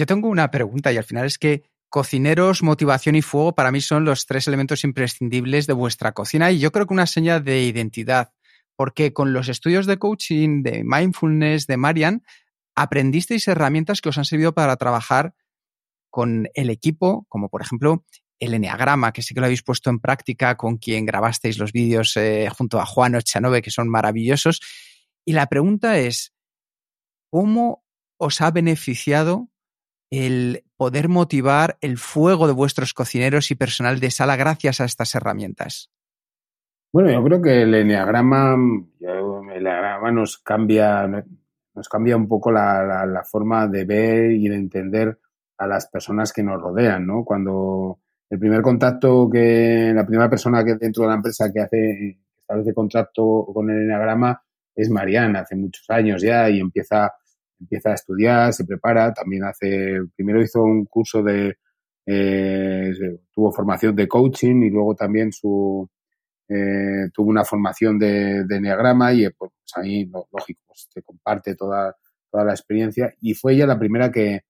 [0.00, 3.82] Yo tengo una pregunta y al final es que cocineros, motivación y fuego para mí
[3.82, 7.64] son los tres elementos imprescindibles de vuestra cocina y yo creo que una señal de
[7.64, 8.32] identidad,
[8.76, 12.22] porque con los estudios de coaching, de mindfulness, de Marian,
[12.74, 15.34] aprendisteis herramientas que os han servido para trabajar
[16.08, 18.06] con el equipo, como por ejemplo
[18.38, 22.16] el Enneagrama, que sí que lo habéis puesto en práctica con quien grabasteis los vídeos
[22.16, 24.62] eh, junto a Juan Ochanove, que son maravillosos.
[25.26, 26.32] Y la pregunta es,
[27.30, 27.84] ¿cómo
[28.16, 29.50] os ha beneficiado
[30.10, 35.14] el poder motivar el fuego de vuestros cocineros y personal de sala gracias a estas
[35.14, 35.90] herramientas?
[36.92, 38.56] Bueno, yo creo que el Enneagrama,
[39.00, 45.18] el Enneagrama nos cambia, nos cambia un poco la, forma de ver y de entender
[45.58, 47.24] a las personas que nos rodean, ¿no?
[47.24, 52.18] Cuando el primer contacto que, la primera persona que dentro de la empresa que hace,
[52.36, 54.42] establece contacto con el enagrama
[54.74, 57.12] es Mariana, hace muchos años ya y empieza,
[57.60, 61.58] empieza a estudiar, se prepara, también hace, primero hizo un curso de,
[62.06, 62.92] eh,
[63.32, 65.88] tuvo formación de coaching y luego también su,
[66.48, 71.94] eh, tuvo una formación de, de Enneagrama y pues ahí, lógico, pues, te comparte toda,
[72.30, 74.40] toda la experiencia y fue ella la primera que,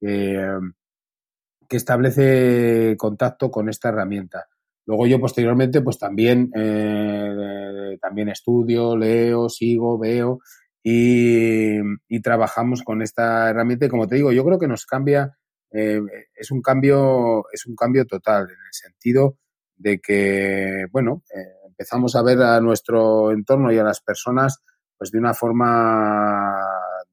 [0.00, 4.46] que establece contacto con esta herramienta.
[4.86, 10.40] Luego yo posteriormente pues también, eh, también estudio, leo, sigo, veo
[10.82, 15.36] y, trabajamos con esta herramienta y como te digo, yo creo que nos cambia,
[15.72, 16.00] eh,
[16.34, 19.38] es un cambio, es un cambio total en el sentido
[19.76, 24.62] de que, bueno, eh, empezamos a ver a nuestro entorno y a las personas
[24.98, 26.60] pues de una forma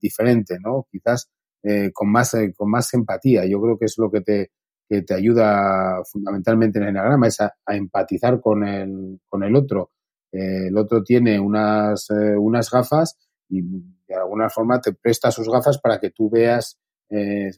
[0.01, 0.85] diferente, ¿no?
[0.91, 1.29] Quizás
[1.63, 3.45] eh, con, más, eh, con más empatía.
[3.45, 4.51] Yo creo que es lo que te,
[4.89, 9.91] que te ayuda fundamentalmente en el enagrama, es a, empatizar con el, con el otro.
[10.29, 13.17] El otro tiene unas, unas gafas
[13.49, 16.77] y de alguna forma te presta sus gafas para que tú veas,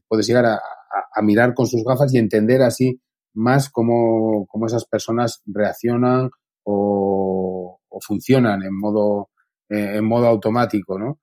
[0.08, 0.60] puedes llegar a,
[1.22, 3.02] mirar con sus gafas y entender así
[3.34, 6.30] más cómo, cómo esas personas reaccionan
[6.64, 9.30] o, funcionan en modo,
[9.68, 11.20] en modo automático, ¿no?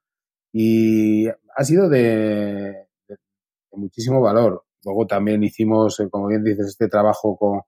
[0.52, 2.86] Y ha sido de,
[3.76, 4.64] muchísimo valor.
[4.84, 7.60] Luego también hicimos, eh, como bien dices, este trabajo con,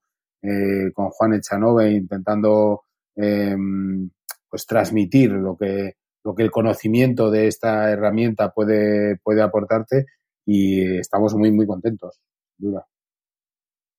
[0.43, 2.85] eh, con Juan Echanove intentando
[3.17, 4.11] em,
[4.49, 5.95] pues transmitir lo que,
[6.25, 10.07] lo que el conocimiento de esta herramienta puede, puede aportarte
[10.45, 12.21] y estamos muy, muy contentos.
[12.57, 12.87] Duda.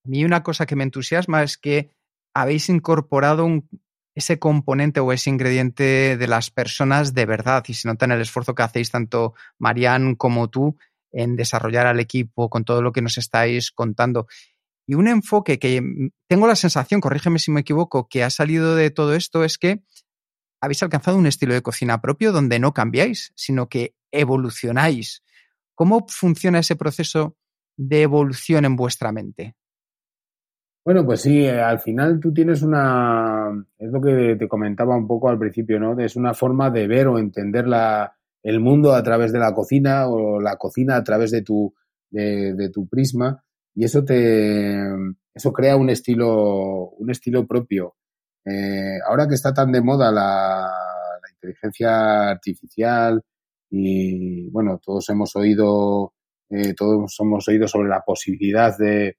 [0.06, 1.92] A mí una cosa que me entusiasma es que
[2.34, 3.68] habéis incorporado un,
[4.16, 8.22] ese componente o ese ingrediente de las personas de verdad y se nota en el
[8.22, 10.78] esfuerzo que hacéis tanto Marian como tú
[11.12, 14.28] en desarrollar al equipo con todo lo que nos estáis contando.
[14.86, 15.82] Y un enfoque que
[16.28, 19.84] tengo la sensación, corrígeme si me equivoco, que ha salido de todo esto es que
[20.62, 25.24] habéis alcanzado un estilo de cocina propio donde no cambiáis, sino que evolucionáis.
[25.76, 27.38] ¿Cómo funciona ese proceso
[27.78, 29.56] de evolución en vuestra mente?
[30.84, 35.08] Bueno, pues sí, eh, al final tú tienes una, es lo que te comentaba un
[35.08, 36.00] poco al principio, ¿no?
[36.00, 40.08] Es una forma de ver o entender la, el mundo a través de la cocina
[40.08, 41.74] o la cocina a través de tu,
[42.10, 43.44] de, tu prisma
[43.76, 44.80] y eso te,
[45.34, 47.96] eso crea un estilo, un estilo propio.
[48.50, 50.70] Eh, ahora que está tan de moda la,
[51.36, 53.22] inteligencia artificial
[53.70, 56.14] y bueno, todos hemos oído,
[56.50, 59.16] eh, todos hemos oído sobre la posibilidad de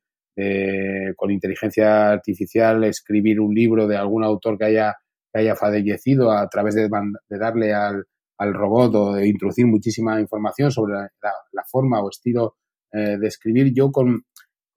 [1.17, 4.97] con inteligencia artificial escribir un libro de algún autor que haya,
[5.33, 6.89] que haya fallecido a través de,
[7.29, 8.05] darle al,
[8.39, 12.57] al, robot o de introducir muchísima información sobre la, forma o estilo
[12.93, 13.73] eh, de escribir.
[13.75, 14.25] Yo con,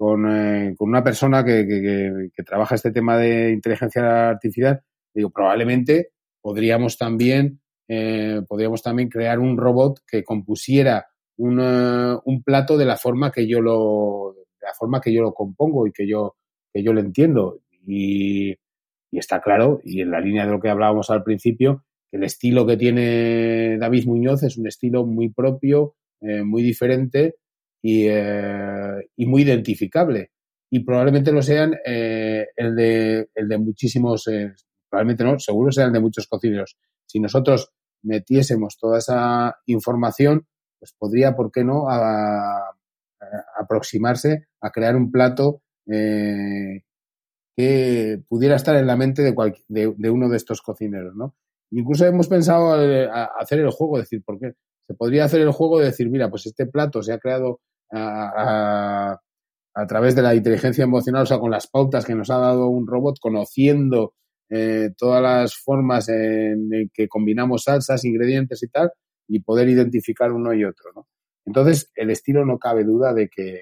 [0.04, 4.82] con, eh, con una persona que, trabaja este tema de inteligencia artificial,
[5.14, 6.10] digo, probablemente
[6.41, 12.97] podríamos también, eh, podríamos también crear un robot que compusiera un, un plato de la
[12.97, 16.36] forma que yo lo la forma que yo lo compongo y que yo,
[16.74, 17.60] que yo lo entiendo.
[17.88, 18.58] Y,
[19.12, 22.76] está claro, y en la línea de lo que hablábamos al principio, el estilo que
[22.76, 27.36] tiene David Muñoz es un estilo muy propio, eh, muy diferente
[27.84, 30.32] y, eh, y, muy identificable.
[30.72, 34.28] Y probablemente lo sean eh, el, de, el de muchísimos,
[34.90, 36.78] probablemente no, seguro sean de muchos cocineros.
[37.06, 37.72] Si nosotros
[38.02, 40.48] metiésemos toda esa información,
[40.80, 42.74] pues podría, ¿por qué no?, a,
[43.58, 45.62] aproximarse a crear un plato
[45.92, 46.84] eh,
[47.56, 49.34] que pudiera estar en la mente de,
[49.68, 51.36] de, uno de estos cocineros, ¿no?
[51.72, 53.10] Incluso hemos pensado eh,
[53.40, 54.54] hacer el juego, decir, ¿por qué?
[54.88, 57.62] Se podría hacer el juego de decir, mira, pues este plato se ha creado
[57.94, 59.20] a,
[59.88, 62.88] través de la inteligencia emocional, o sea, con las pautas que nos ha dado un
[62.88, 64.14] robot, conociendo
[64.50, 68.91] eh, todas las formas en, que combinamos salsas, ingredientes y tal,
[69.28, 71.08] y poder identificar uno y otro, ¿no?
[71.46, 73.60] Entonces, el estilo no cabe duda de que,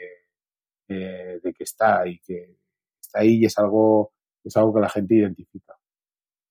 [0.87, 2.57] eh, de que está y que
[3.01, 4.13] está ahí y es algo,
[4.43, 5.75] es algo que la gente identifica.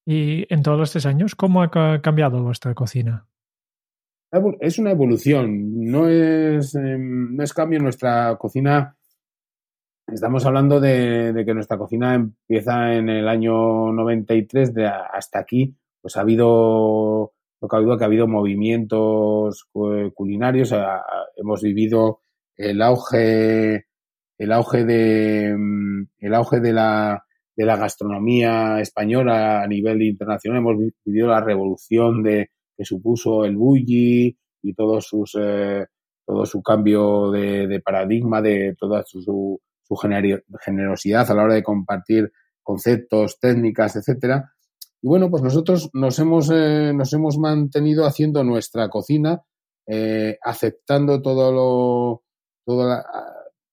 [0.07, 1.71] Y en todos estos años, ¿cómo ha
[2.01, 3.29] cambiado vuestra cocina?
[4.61, 8.97] Es una evolución, no es, em, no es cambio nuestra cocina.
[10.07, 16.17] Estamos hablando de, que nuestra cocina empieza en el año 93, de hasta aquí, pues
[16.17, 19.69] ha habido no cabe duda que ha habido movimientos
[20.15, 20.75] culinarios,
[21.37, 22.21] hemos vivido
[22.57, 23.87] el auge,
[24.39, 27.27] el auge de, mm, el auge de la,
[27.57, 32.51] de la gastronomía española a nivel internacional, hemos vivido la revolución de,
[32.81, 35.85] que supuso el bulli y todos sus, eh,
[36.25, 42.33] todo su cambio de, paradigma, de toda su, su, generosidad a la hora de compartir
[42.63, 44.55] conceptos, técnicas, etcétera.
[45.03, 49.43] Y bueno, pues nosotros nos hemos, eh, nos hemos mantenido haciendo nuestra cocina,
[49.87, 52.23] eh, aceptando todo lo,
[52.65, 53.03] todo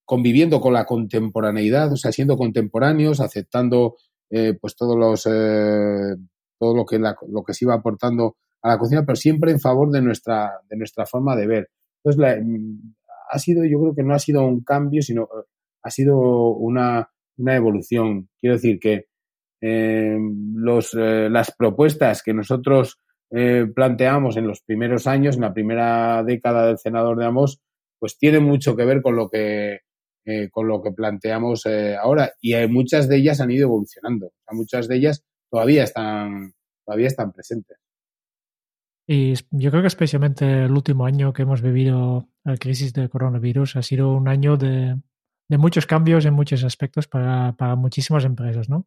[0.03, 3.95] conviviendo con la contemporaneidad, o sea, siendo contemporáneos, aceptando
[4.59, 8.35] pues todos los, todo lo que, lo que se iba aportando
[8.67, 11.69] a la cocina, pero siempre en favor de nuestra, de nuestra forma de ver.
[12.03, 12.93] Entonces, mm,
[13.29, 15.27] ha sido, yo creo que no ha sido un cambio, sino
[15.81, 16.17] ha sido
[16.51, 18.29] una, una evolución.
[18.39, 19.05] Quiero decir que
[19.61, 20.17] eh,
[20.55, 22.99] los, eh, las propuestas que nosotros
[23.31, 27.59] eh, planteamos en los primeros años, en la primera década del senador de Amos,
[27.99, 29.79] pues tienen mucho que ver con lo que,
[30.51, 31.63] con lo que planteamos
[31.99, 32.31] ahora.
[32.41, 34.31] Y muchas de ellas han ido evolucionando.
[34.51, 36.53] muchas de ellas todavía están,
[36.85, 37.77] todavía están presentes.
[39.07, 43.77] Y yo creo que especialmente el último año que hemos vivido la crisis del coronavirus
[43.77, 44.97] ha sido un año de,
[45.49, 48.85] muchos cambios en muchos aspectos para, para muchísimas empresas, ¿no?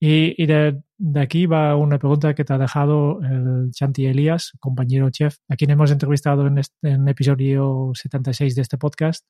[0.00, 0.82] Y, de,
[1.16, 5.70] aquí va una pregunta que te ha dejado el Chanti Elias, compañero chef, a quien
[5.70, 9.26] hemos entrevistado en, este, en episodio 76 de este podcast.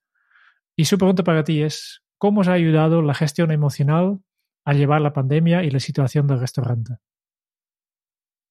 [0.77, 4.19] Y su pregunta para ti es, ¿cómo os ha ayudado la gestión emocional
[4.65, 6.97] a llevar la pandemia y la situación del restaurante?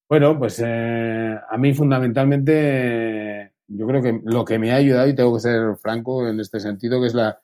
[0.08, 5.14] Bueno, pues eh, a mí fundamentalmente yo creo que lo que me ha ayudado, y
[5.14, 7.40] tengo que ser franco en este sentido, que es la,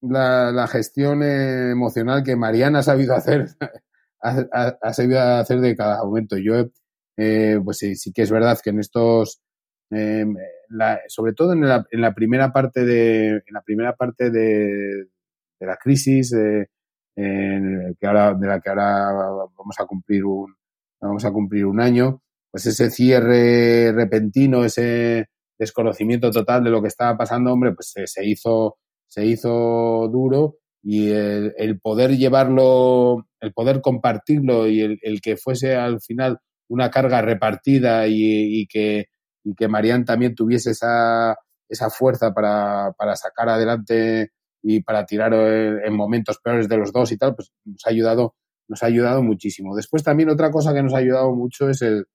[0.00, 3.48] la, gestión emocional que Mariana ha sabido hacer,
[4.20, 6.36] ha, sabido hacer de cada momento.
[6.38, 6.66] Yo,
[7.16, 9.40] eh, pues sí, sí, que es verdad que en estos,
[9.90, 10.24] eh,
[11.08, 15.08] sobre todo en la, en la, primera parte de, en la primera parte de,
[15.60, 16.68] de la crisis, eh,
[17.16, 20.54] que ahora, de la que ahora vamos a cumplir un,
[21.00, 25.28] vamos a cumplir un año, pues ese cierre repentino, ese
[25.58, 28.78] desconocimiento total de lo que estaba pasando, hombre, pues se, hizo,
[29.08, 36.00] se hizo duro y el, poder llevarlo, el poder compartirlo y el, que fuese al
[36.00, 36.38] final
[36.68, 39.06] una carga repartida y, que,
[39.44, 41.36] y que Marian también tuviese esa,
[41.68, 44.30] esa fuerza para, para sacar adelante
[44.62, 48.34] y para tirar en momentos peores de los dos y tal, pues nos ha ayudado
[48.68, 49.74] nos ha ayudado muchísimo.
[49.74, 52.06] Después también otra cosa que nos ha ayudado mucho es el,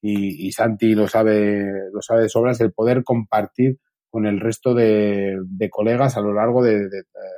[0.00, 3.78] y, Santi lo sabe, lo sabe de sobra, es el poder compartir
[4.10, 5.38] con el resto de,
[5.70, 6.76] colegas a lo largo de,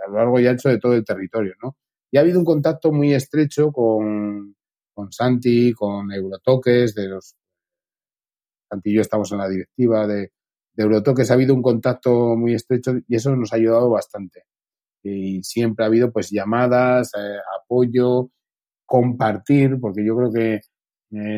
[0.06, 1.76] a lo largo y ancho de todo el territorio, ¿no?
[2.12, 4.54] Y ha habido un contacto muy estrecho con,
[4.92, 7.36] con Santi, con Eurotoques, de los
[8.68, 10.32] Santi y yo estamos en la directiva de,
[10.74, 14.44] de Eurotoques, ha habido un contacto muy estrecho y eso nos ha ayudado bastante.
[15.02, 18.30] Y siempre ha habido pues llamadas, eh, apoyo,
[18.90, 20.60] compartir, porque yo creo que eh,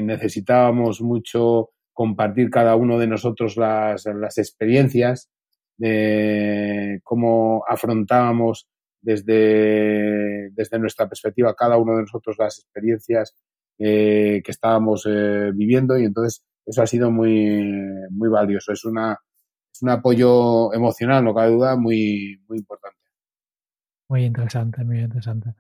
[0.03, 5.29] necesitábamos mucho compartir cada uno de nosotros las, las experiencias,
[5.77, 8.69] de cómo afrontábamos
[9.03, 13.35] desde, desde nuestra perspectiva cada uno de nosotros las experiencias
[13.79, 17.61] eh, que estábamos eh, viviendo y entonces eso ha sido muy,
[18.09, 18.73] muy valioso.
[18.73, 19.19] Es, una,
[19.71, 22.97] es un apoyo emocional, no cabe duda, muy, muy importante.
[24.09, 25.55] Muy interesante, muy interesante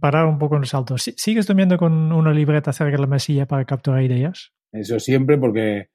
[0.00, 0.96] parar un poco en el salto.
[0.98, 4.52] ¿Sigues durmiendo con una libreta cerca de la mesilla para capturar ideas?
[4.72, 5.88] Eso siempre porque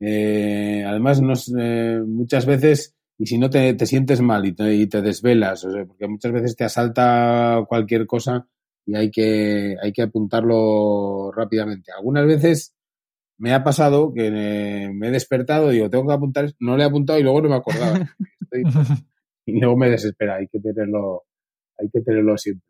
[0.00, 1.20] eh, además
[1.58, 4.52] eh, muchas veces, y si no te, sientes mal y
[4.86, 8.46] te, desvelas, porque muchas veces te asalta cualquier cosa
[8.86, 11.92] y hay que, hay que apuntarlo rápidamente.
[11.92, 12.74] Algunas veces
[13.38, 14.30] me ha pasado que
[14.92, 17.48] me he despertado y digo, tengo que apuntar, no le he apuntado y luego no
[17.50, 18.00] me acordaba.
[19.46, 21.24] y luego me desespera, hay que tenerlo,
[21.78, 22.69] hay que tenerlo siempre.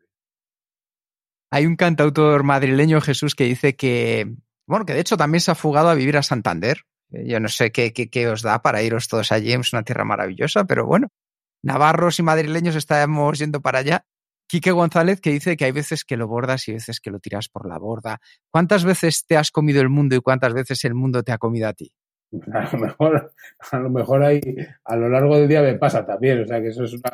[1.51, 4.35] Hay un cantautor madrileño, Jesús, que dice que,
[4.65, 6.83] bueno, que de hecho también se ha fugado a vivir a Santander.
[7.11, 10.05] Eh, yo no sé qué, qué, os da para iros todos allí, es una tierra
[10.05, 11.09] maravillosa, pero bueno,
[11.61, 14.05] navarros y madrileños estamos yendo para allá.
[14.47, 17.49] Quique González que dice que hay veces que lo bordas y veces que lo tiras
[17.49, 18.19] por la borda.
[18.49, 21.67] ¿Cuántas veces te has comido el mundo y cuántas veces el mundo te ha comido
[21.67, 21.91] a ti?
[22.53, 23.33] A lo mejor,
[23.71, 24.39] a lo mejor ahí,
[24.85, 26.43] a lo largo del día me pasa también.
[26.43, 27.11] O sea que eso es una,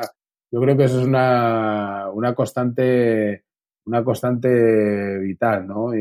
[0.52, 3.47] yo creo que eso es una, una constante
[3.88, 5.92] una constante vital, ¿no?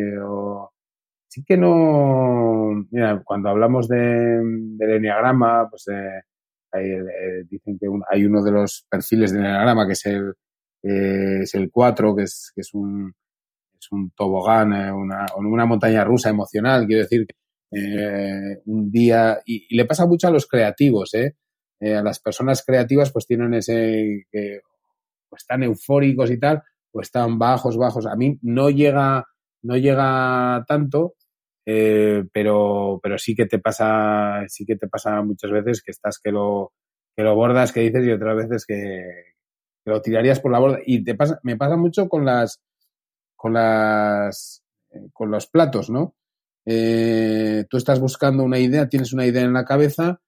[1.28, 6.22] sí que no, mira, cuando hablamos de, del enneagrama, pues eh,
[6.72, 10.34] eh, dicen que hay uno de los perfiles del enneagrama que es el,
[10.82, 13.14] eh, es el 4, que es, que es un,
[13.78, 17.26] es un tobogán, una, una montaña rusa emocional, quiero decir,
[18.64, 21.34] un día, y, le pasa mucho a los creativos, ¿eh?
[21.94, 24.60] a las personas creativas pues tienen ese, que
[25.28, 26.62] pues están eufóricos y tal,
[27.00, 28.06] están bajos, bajos.
[28.06, 29.24] A mí no llega,
[29.62, 31.14] no llega tanto,
[31.66, 36.18] eh, pero, pero sí que te pasa, sí que te pasa muchas veces que estás
[36.18, 36.72] que lo,
[37.16, 39.36] que lo bordas, que dices, y otras veces que,
[39.86, 40.78] lo tirarías por la borda.
[40.84, 42.60] Y te pasa, me pasa mucho con las,
[43.36, 46.14] con las, eh, con los platos, ¿no?
[46.66, 50.20] Eh, tú estás buscando una idea, tienes una idea en la cabeza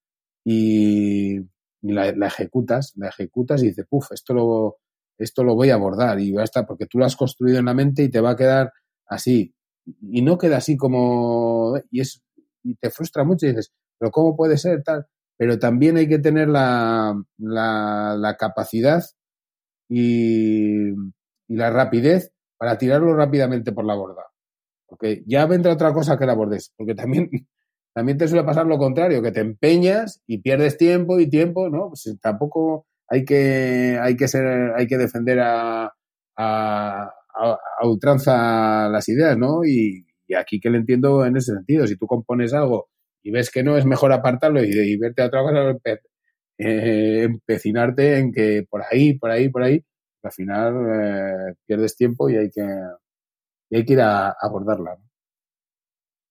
[0.44, 1.40] y,
[1.82, 4.78] la, ejecutas, la ejecutas y dices, puf, esto lo,
[5.18, 7.66] esto lo voy a abordar y va a estar, porque tú lo has construido en
[7.66, 8.72] la mente y te va a quedar
[9.06, 9.54] así.
[10.02, 12.22] Y no queda así como, y es,
[12.62, 15.06] y te frustra mucho y dices, pero ¿cómo puede ser tal?
[15.36, 19.02] Pero también hay que tener la, la, la capacidad
[19.88, 24.24] y, y la rapidez para tirarlo rápidamente por la borda.
[24.86, 27.30] Porque ya vendrá otra cosa que la bordes, porque también,
[27.94, 31.88] también te suele pasar lo contrario, que te empeñas y pierdes tiempo y tiempo, ¿no?
[31.88, 35.92] Pues tampoco hay que, hay que ser, hay que defender a,
[36.36, 37.10] a,
[37.82, 39.64] ultranza las ideas, ¿no?
[39.64, 40.04] Y,
[40.36, 42.90] aquí que le entiendo en ese sentido, si tú compones algo
[43.22, 45.78] y ves que no, es mejor apartarlo y, verte a otra cosa,
[46.58, 49.82] eh, empecinarte en que por ahí, por ahí, por ahí,
[50.22, 54.98] al final eh, pierdes tiempo y hay que, hay que ir a, abordarla.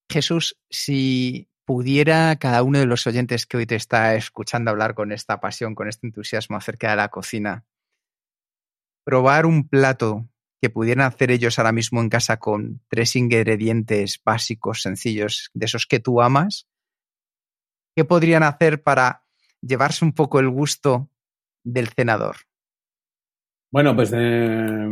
[0.10, 5.12] Jesús, si pudiera cada uno de los oyentes que hoy te está escuchando hablar con
[5.12, 7.66] esta pasión, con este entusiasmo acerca de la cocina,
[9.04, 10.30] probar un plato
[10.62, 15.86] que pudieran hacer ellos ahora mismo en casa con tres ingredientes básicos, sencillos, de esos
[15.86, 16.70] que tú amas,
[17.98, 19.26] ¿qué podrían hacer para
[19.60, 21.10] llevarse un poco el gusto
[21.66, 22.38] del cenador?
[23.72, 24.88] Bueno, pues eh,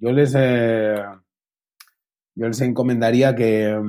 [0.00, 1.04] yo les eh,
[2.34, 3.80] yo les encomendaría que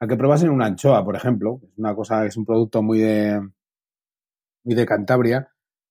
[0.00, 1.60] a que probasen una anchoa, por ejemplo.
[1.64, 3.40] Es una cosa, es un producto muy de
[4.64, 5.48] muy de Cantabria.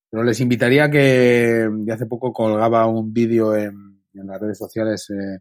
[0.09, 3.75] Pero les invitaría que de hace poco colgaba un vídeo en,
[4.13, 5.39] las redes sociales eh,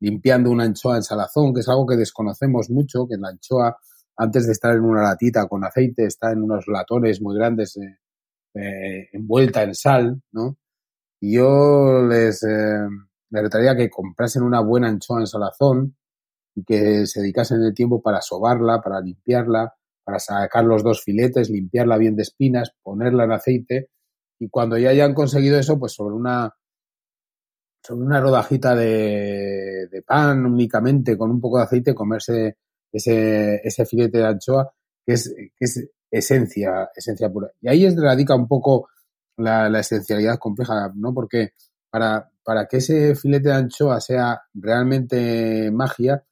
[0.00, 3.76] limpiando una anchoa en salazón, que es algo que desconocemos mucho, que la anchoa
[4.16, 7.78] antes de estar en una latita con aceite está en unos latones muy grandes
[9.12, 10.56] envuelta en sal, ¿no?
[11.20, 12.86] Y yo les, eh,
[13.30, 15.96] les retaría que comprasen una buena anchoa en salazón
[16.64, 21.98] que se dedicasen el tiempo para sobarla, para limpiarla, para sacar los dos filetes, limpiarla
[21.98, 23.90] bien de espinas, ponerla en aceite
[24.40, 26.54] y cuando ya hayan conseguido eso, pues sobre una
[27.82, 32.56] sobre una rodajita de, de pan únicamente con un poco de aceite comerse
[32.92, 34.72] ese, ese filete de anchoa
[35.06, 37.50] que es, que es esencia, esencia pura.
[37.60, 38.88] Y ahí es radica un poco
[39.36, 41.14] la, esencialidad compleja, ¿no?
[41.14, 41.52] Porque
[41.90, 46.24] para, para que ese filete de anchoa sea realmente magia,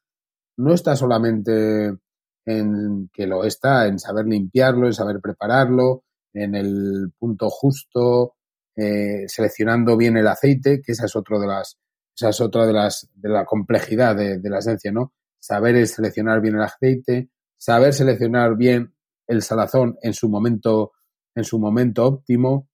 [0.57, 1.96] no está solamente
[2.44, 8.34] en que lo está, en saber limpiarlo, en saber prepararlo, en el punto justo,
[8.76, 11.78] eh, seleccionando bien el aceite, que esa es otra de las,
[12.14, 15.12] esa es otra de las, de la complejidad de, la esencia, ¿no?
[15.38, 18.94] Saber seleccionar bien el aceite, saber seleccionar bien
[19.26, 20.92] el salazón en su momento,
[21.34, 22.68] en su momento óptimo,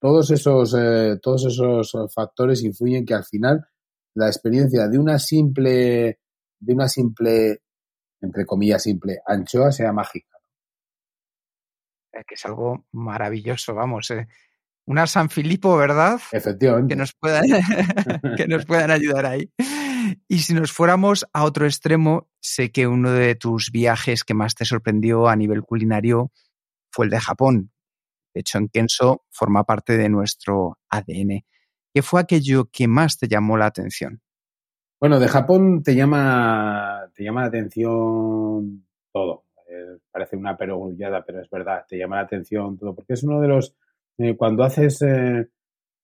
[0.00, 3.64] todos esos, eh, todos esos factores influyen que al final
[4.14, 6.18] la experiencia de una simple,
[6.62, 7.60] de una simple,
[8.20, 10.38] entre comillas, simple anchoa sea mágica.
[12.12, 14.10] Que es algo maravilloso, vamos.
[14.10, 14.28] Eh.
[14.86, 16.20] Una San Filipo, ¿verdad?
[16.30, 16.94] Efectivamente.
[16.94, 17.44] Que nos, puedan,
[18.36, 19.50] que nos puedan ayudar ahí.
[20.28, 24.54] Y si nos fuéramos a otro extremo, sé que uno de tus viajes que más
[24.54, 26.32] te sorprendió a nivel culinario
[26.90, 27.72] fue el de Japón.
[28.34, 31.44] De hecho, en Kenso forma parte de nuestro ADN.
[31.92, 34.22] ¿Qué fue aquello que más te llamó la atención?
[35.02, 39.46] Bueno, de Japón te llama, te llama la atención todo.
[39.68, 43.40] Eh, parece una perogrullada, pero es verdad, te llama la atención todo, porque es uno
[43.40, 43.74] de los,
[44.18, 45.48] eh, cuando haces, eh,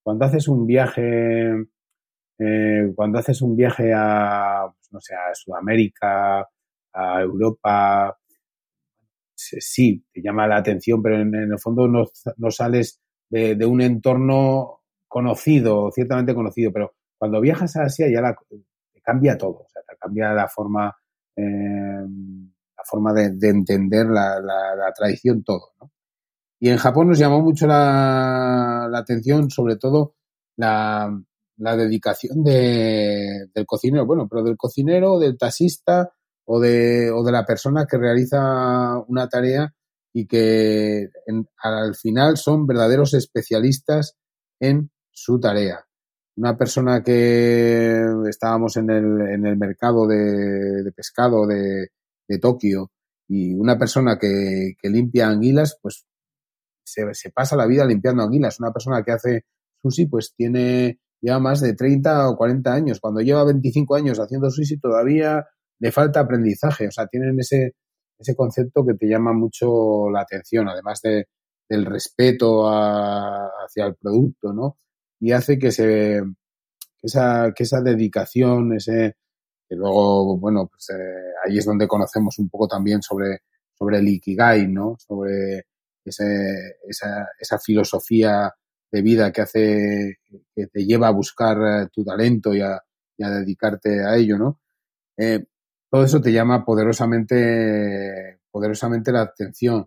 [0.03, 1.65] cuando haces un viaje,
[2.97, 6.41] cuando haces un viaje a, pues, no sé, a Sudamérica,
[6.93, 8.19] a Europa,
[9.37, 15.93] sí, te llama la atención, pero en, el fondo no, sales de, un entorno conocido,
[15.93, 18.57] ciertamente conocido, pero cuando viajas a Asia ya te
[19.09, 20.95] cambia todo, o sea, cambia la forma,
[21.35, 25.73] em, la forma de, entender la, tradición, todo.
[26.61, 30.15] Y en Japón nos llamó mucho la, atención, sobre todo,
[30.57, 31.11] la,
[31.57, 36.13] dedicación del cocinero, bueno, pero del cocinero, del taxista,
[36.45, 39.75] o de, o de la persona que realiza una tarea
[40.13, 41.09] y que
[41.63, 44.17] al final son verdaderos especialistas
[44.61, 45.88] en su tarea.
[46.39, 51.89] Una persona que estábamos en el, en el mercado de, pescado de,
[52.29, 52.93] de, Tokio
[53.27, 56.07] y una persona que, que limpia anguilas, pues
[56.85, 58.61] se, se, pasa la vida limpiando anguilas.
[58.61, 59.47] Una persona que hace
[59.83, 63.01] sushi, pues tiene ya más de 30 o 40 años.
[63.01, 65.45] Cuando lleva 25 años haciendo sushi todavía
[65.81, 67.75] le falta aprendizaje, o sea, tienen ese,
[68.17, 71.27] ese concepto que te llama mucho la atención, además de,
[71.69, 74.77] del respeto hacia el producto, ¿no?
[75.21, 76.23] Y hace que se
[77.03, 79.17] esa, que esa dedicación, ese
[79.69, 83.43] que luego, bueno, pues eh, ahí es donde conocemos un poco también sobre,
[83.75, 84.97] sobre el Ikigai, ¿no?
[84.99, 85.67] Sobre
[86.05, 88.51] ese, esa, esa filosofía
[88.91, 90.19] de vida que hace,
[90.55, 92.81] que te lleva a buscar eh, tu talento y a,
[93.19, 94.61] y a dedicarte a ello, ¿no?
[95.19, 95.45] Eh,
[95.91, 99.87] todo eso te llama poderosamente, poderosamente la atención.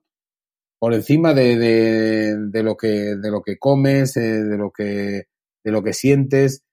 [0.81, 5.27] Por encima de, de, de lo que, de lo que comes, eh, de lo que,
[5.63, 6.63] de lo que sientes,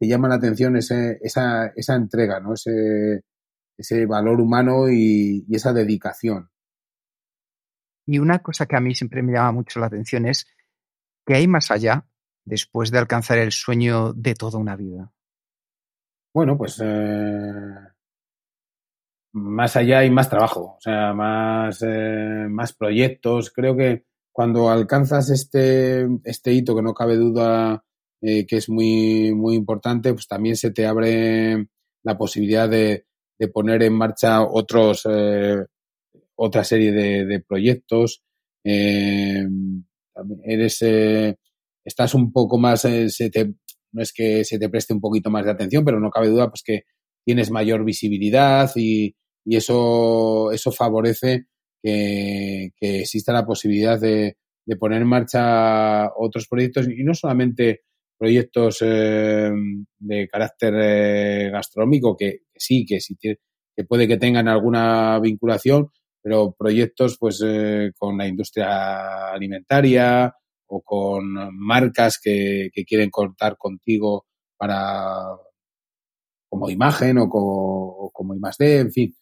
[0.00, 2.54] te llama la atención ese, esa, esa entrega, ¿no?
[2.54, 3.24] Ese,
[3.76, 6.48] ese valor humano y, y, esa dedicación.
[8.06, 10.46] Y una cosa que a mí siempre me llama mucho la atención es
[11.26, 12.06] que hay más allá
[12.46, 15.12] después de alcanzar el sueño de toda una vida.
[16.32, 17.74] Bueno, pues eh,
[19.32, 23.50] más allá hay más trabajo, o sea, más, eh, más proyectos.
[23.50, 27.84] Creo que cuando alcanzas este, este hito, que no cabe duda
[28.20, 31.68] eh, que es muy, muy importante, pues también se te abre
[32.02, 33.06] la posibilidad de,
[33.38, 35.56] de poner en marcha otros, eh,
[36.36, 38.22] otra serie de, de proyectos.
[40.44, 40.82] Eres,
[41.84, 43.54] estás un poco más, se te,
[43.92, 46.48] no es que se te preste un poquito más de atención, pero no cabe duda
[46.48, 46.82] pues que
[47.28, 49.14] tienes mayor visibilidad y,
[49.44, 51.44] y eso, eso favorece
[51.82, 57.82] que, que, exista la posibilidad de, de, poner en marcha otros proyectos y no solamente
[58.16, 59.50] proyectos eh,
[59.98, 63.36] de carácter eh, gastronómico, que, que, sí, que sí que
[63.86, 65.90] puede que tengan alguna vinculación,
[66.22, 70.34] pero proyectos pues eh, con la industria alimentaria
[70.68, 74.24] o con marcas que, que quieren contar contigo
[74.56, 75.26] para
[76.48, 79.14] como imagen o, co, o como I+D, en fin,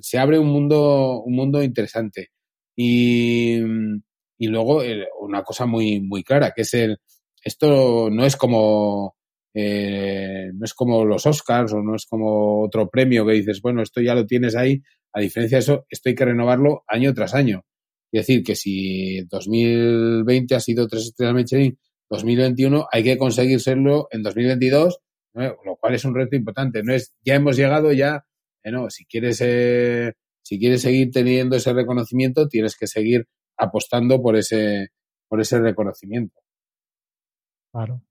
[0.00, 2.28] se abre un mundo un mundo interesante.
[2.76, 3.58] Y,
[4.38, 4.82] y luego
[5.20, 6.98] una cosa muy muy clara que es el
[7.44, 9.16] esto no es como
[9.54, 13.82] eh, no es como los Oscars o no es como otro premio que dices, bueno,
[13.82, 14.82] esto ya lo tienes ahí,
[15.12, 17.64] a diferencia de eso, esto hay que renovarlo año tras año.
[18.12, 21.78] Es decir, que si 2020 ha sido tres estrellas Michelin,
[22.10, 24.98] 2021 hay que conseguir serlo en 2022,
[25.34, 25.56] ¿no?
[25.64, 26.82] lo cual es un reto importante.
[26.82, 28.24] No es, ya hemos llegado, ya,
[28.62, 33.26] eh, no, si quieres, eh, si quieres seguir teniendo ese reconocimiento, tienes que seguir
[33.56, 34.88] apostando por ese,
[35.28, 36.40] por ese reconocimiento.
[37.72, 38.02] Claro.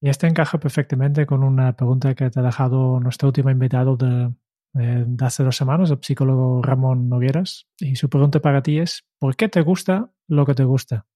[0.00, 4.32] Y este encaja perfectamente con una pregunta que te ha dejado nuestro último invitado de,
[4.72, 7.68] de, hace dos semanas, el psicólogo Ramón Nogueras.
[7.78, 11.06] Y su pregunta para ti es, ¿por qué te gusta lo que te gusta?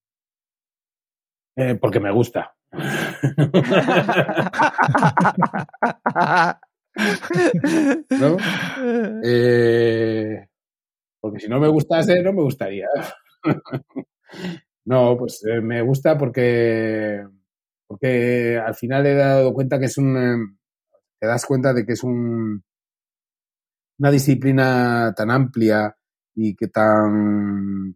[1.55, 2.55] Eh, porque me gusta.
[8.19, 8.37] ¿No?
[9.23, 10.47] Eh,
[11.19, 12.87] porque si no me gustase, no me gustaría.
[14.85, 17.23] no, pues eh, me gusta porque
[17.87, 20.57] porque al final he dado cuenta que es un,
[21.19, 22.63] te das cuenta de que es un,
[23.99, 25.95] una disciplina tan amplia
[26.35, 27.95] y que tan,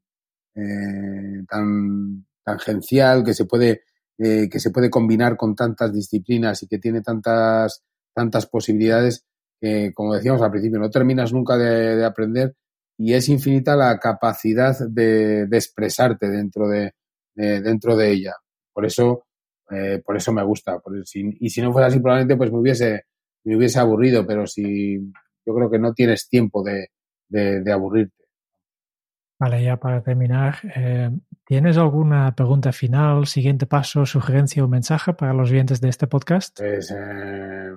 [0.55, 3.81] eh, tan tangencial, que se puede,
[4.17, 9.25] eh, que se puede combinar con tantas disciplinas y que tiene tantas, tantas posibilidades
[9.59, 12.55] que, como decíamos al principio, no terminas nunca de, de aprender
[12.97, 16.93] y es infinita la capacidad de, expresarte dentro de,
[17.35, 18.33] de, dentro de ella.
[18.73, 19.25] Por eso,
[19.69, 20.79] eh, por eso me gusta.
[20.79, 23.03] Por, y si no fuera así, probablemente pues me hubiese,
[23.43, 24.97] me hubiese aburrido, pero si
[25.45, 26.87] yo creo que no tienes tiempo de,
[27.29, 28.26] de aburrirte.
[29.39, 31.11] Vale, ya para terminar, eh,
[31.45, 36.57] ¿tienes alguna pregunta final, siguiente paso, sugerencia o mensaje para los oyentes de este podcast?
[36.57, 37.71] Pues, eh,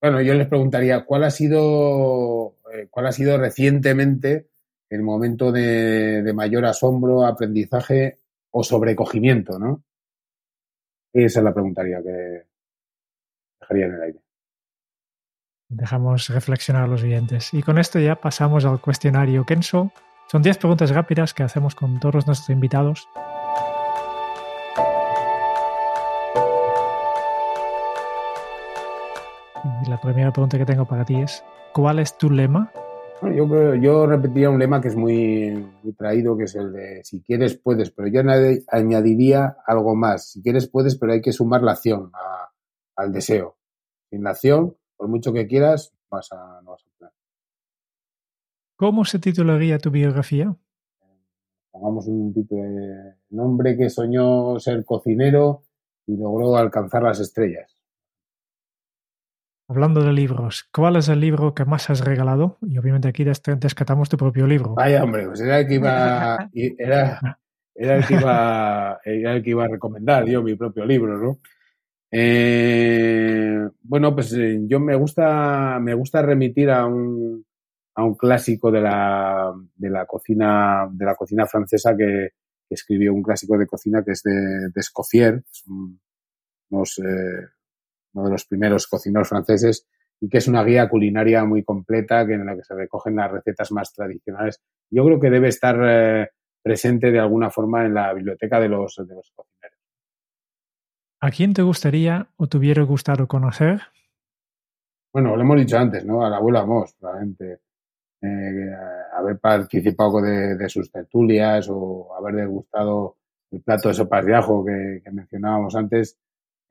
[0.00, 4.50] bueno, yo les preguntaría, ¿cuál ha sido, eh, cuál ha sido recientemente
[4.88, 8.20] el momento de, de mayor asombro, aprendizaje
[8.50, 9.82] o sobrecogimiento, ¿no?
[11.12, 12.46] Esa es la preguntaría que
[13.60, 14.20] dejaría en el aire.
[15.68, 17.52] Dejamos reflexionar a los oyentes.
[17.52, 19.92] Y con esto ya pasamos al cuestionario Kenso.
[20.30, 23.08] Son 10 preguntas rápidas que hacemos con todos nuestros invitados.
[29.88, 32.70] La primera pregunta que tengo para ti es, ¿cuál es tu lema?
[33.82, 35.50] Yo, repetiría un lema que es muy,
[35.82, 38.20] muy, traído, que es el de si quieres, puedes, pero yo
[38.68, 40.30] añadiría algo más.
[40.30, 42.12] Si quieres, puedes, pero hay que sumar la acción
[42.94, 43.56] al deseo.
[44.08, 46.60] Sin la acción, por mucho que quieras, no vas a.
[48.80, 50.56] ¿Cómo se titularía tu biografía?
[51.70, 55.64] Pongamos un título de hombre que soñó ser cocinero
[56.06, 57.76] y logró alcanzar las estrellas.
[59.68, 62.56] Hablando de libros, ¿cuál es el libro que más has regalado?
[62.62, 64.76] Y obviamente aquí descatamos tu propio libro.
[64.76, 67.38] Vaya, hombre, pues era el que iba, era,
[67.74, 71.38] era el que iba, era el que iba a recomendar yo mi propio libro, ¿no?
[72.10, 77.44] Eh, bueno, pues eh, yo me gusta, me gusta remitir a un,
[78.00, 82.30] a un clásico de la, de la cocina, de la cocina francesa que,
[82.70, 85.64] escribió un clásico de cocina que es de, de Escoffier, es
[86.70, 87.48] unos, eh,
[88.12, 89.88] uno de los primeros cocineros franceses
[90.20, 93.32] y que es una guía culinaria muy completa que en la que se recogen las
[93.32, 94.60] recetas más tradicionales.
[94.88, 96.28] Yo creo que debe estar eh,
[96.62, 99.78] presente de alguna forma en la biblioteca de los, de los cocineros.
[101.20, 103.80] ¿A quién te gustaría o te hubiera gustado conocer?
[105.12, 106.24] Bueno, lo hemos dicho antes, ¿no?
[106.24, 107.58] A la abuela Moss, probablemente.
[108.22, 108.70] Eh,
[109.14, 113.16] haber participado de, sus tertulias o haber degustado
[113.50, 116.18] el plato de sopas de ajo que, mencionábamos antes,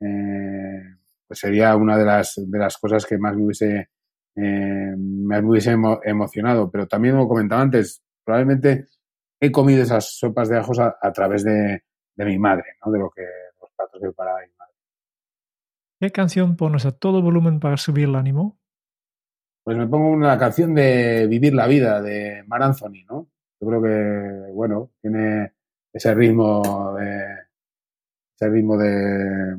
[0.00, 0.82] eh,
[1.26, 3.90] pues sería una de las, de las cosas que más me hubiese,
[4.36, 6.70] eh, me hubiese emocionado.
[6.70, 8.86] Pero también, como comentaba antes, probablemente
[9.40, 11.82] he comido esas sopas de ajos a, través de,
[12.14, 12.92] de, mi madre, ¿no?
[12.92, 13.22] de lo que
[13.60, 14.74] los platos que preparaba mi madre.
[15.98, 18.59] ¿Qué canción pones a todo volumen para subir el ánimo?
[19.62, 23.28] Pues me pongo una canción de Vivir la Vida de Mar Anthony, ¿no?
[23.60, 25.52] Yo creo que, bueno, tiene
[25.92, 27.24] ese ritmo de,
[28.34, 29.54] ese ritmo de,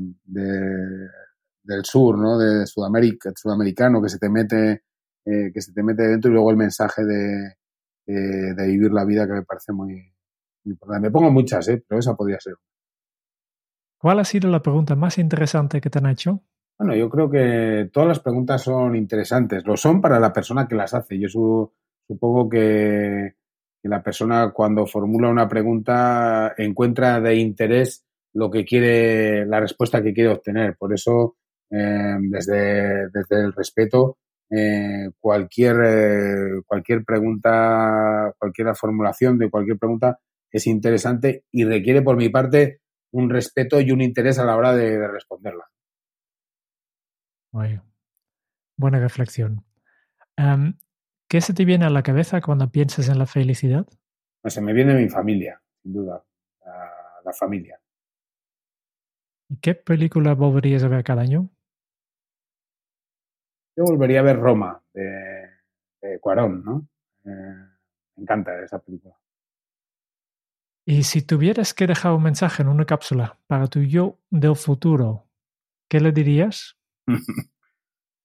[1.64, 2.38] del sur, ¿no?
[2.38, 4.84] De Sudamérica, sudamericano que se te mete,
[5.24, 7.58] eh, que se te mete dentro y luego el mensaje de,
[8.06, 11.08] de, vivir la vida que me parece muy, muy, importante.
[11.08, 11.84] Me pongo muchas, ¿eh?
[11.88, 12.56] Pero esa podría ser.
[13.99, 16.43] ¿Cuál ha sido la pregunta más interesante que te han hecho?
[16.82, 19.64] Bueno, yo creo que todas las preguntas son interesantes.
[19.68, 21.20] Lo son para la persona que las hace.
[21.20, 21.28] Yo
[22.08, 23.36] supongo que,
[23.84, 28.04] la persona cuando formula una pregunta encuentra de interés
[28.34, 30.76] lo que quiere, la respuesta que quiere obtener.
[30.76, 31.36] Por eso,
[31.70, 34.18] eh, desde, desde el respeto,
[34.50, 40.20] eh, cualquier, eh, cualquier pregunta, cualquier formulación de cualquier pregunta
[40.52, 44.76] es interesante y requiere por mi parte un respeto y un interés a la hora
[44.76, 45.66] de responderla
[47.52, 49.64] buena reflexión.
[50.38, 50.78] Em,
[51.28, 53.88] ¿Qué se te viene a la cabeza cuando piensas en la felicidad?
[54.41, 56.26] Pues se me viene mi familia, sin duda,
[57.24, 57.80] la, familia.
[59.47, 61.49] ¿Y qué película volverías a ver cada año?
[63.78, 66.88] Yo volvería a ver Roma, de, Cuarón, ¿no?
[67.24, 67.68] Eh,
[68.18, 69.16] me encanta esa película.
[70.86, 75.28] Y si tuvieras que dejar un mensaje en una cápsula para tu yo del futuro,
[75.88, 76.81] ¿qué le dirías?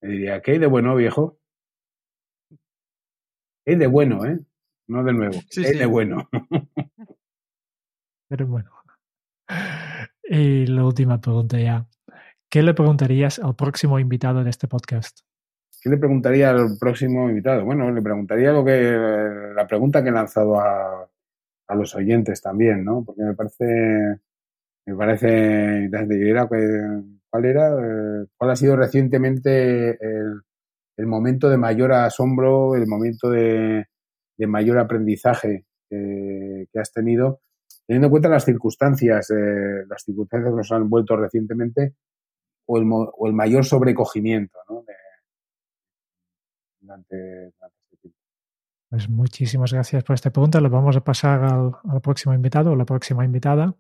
[0.03, 1.39] Me diría, ¿qué hay de bueno, viejo?
[3.65, 4.39] ¿Qué hay de bueno, eh?
[4.89, 5.39] No de nuevo.
[5.51, 6.29] ¿Qué hay de bueno?
[8.29, 8.71] Pero bueno.
[10.23, 11.87] Y la última pregunta ya.
[12.49, 15.21] ¿Qué le preguntarías al próximo invitado de este podcast?
[15.81, 17.65] ¿Qué le preguntaría al próximo invitado?
[17.65, 18.97] Bueno, le preguntaría lo que
[19.55, 21.09] la pregunta que he lanzado a,
[21.69, 23.05] a los oyentes también, ¿no?
[23.05, 24.21] Porque me parece
[24.87, 26.31] me parece interesante.
[26.31, 27.69] Era que ¿Cuál era?
[27.69, 33.85] Eh, ¿Cuál ha sido recientemente el, momento de mayor asombro, el momento de,
[34.39, 37.41] mayor aprendizaje que, has tenido,
[37.87, 41.97] teniendo en cuenta las circunstancias, eh, las circunstancias que nos han vuelto recientemente,
[42.65, 44.59] o el, mayor sobrecogimiento
[46.81, 48.19] durante, este tiempo?
[48.89, 50.59] Pues muchísimas gracias por esta pregunta.
[50.63, 53.77] Lo vamos a pasar al, al próximo invitado o la próxima invitada.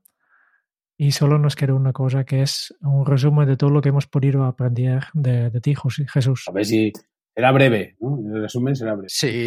[0.98, 4.06] Y solo nos queda una cosa que es un resumen de todo lo que hemos
[4.06, 5.74] podido aprender de, ti,
[6.12, 6.44] Jesús.
[6.48, 6.92] A ver si
[7.34, 8.18] será breve, ¿no?
[8.34, 9.08] El resumen será breve.
[9.10, 9.46] Sí,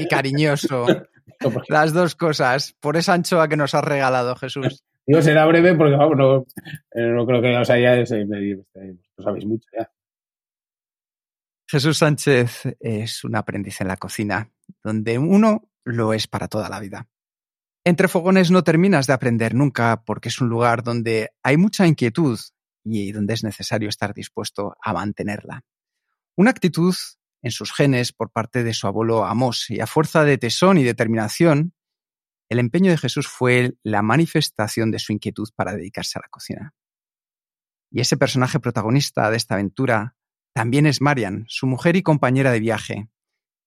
[0.00, 0.86] y cariñoso.
[1.68, 2.74] Las dos cosas.
[2.80, 4.82] Por esa anchoa que nos has regalado, Jesús.
[5.06, 6.46] Digo, será breve porque, vamos, no,
[6.92, 9.90] eh, no creo que os hayáis, lo sabéis mucho ya.
[11.70, 14.50] Jesús Sánchez es un aprendiz en la cocina,
[14.82, 17.06] donde uno lo es para toda la vida.
[17.88, 22.38] Entre fogones no terminas de aprender nunca porque es un lugar donde hay mucha inquietud
[22.84, 25.64] y donde es necesario estar dispuesto a mantenerla.
[26.36, 26.94] Una actitud
[27.40, 30.84] en sus genes por parte de su abuelo Amos y a fuerza de tesón y
[30.84, 31.72] determinación,
[32.50, 36.74] el empeño de Jesús fue la manifestación de su inquietud para dedicarse a la cocina.
[37.90, 40.14] Y ese personaje protagonista de esta aventura
[40.52, 43.08] también es Marian, su mujer y compañera de viaje,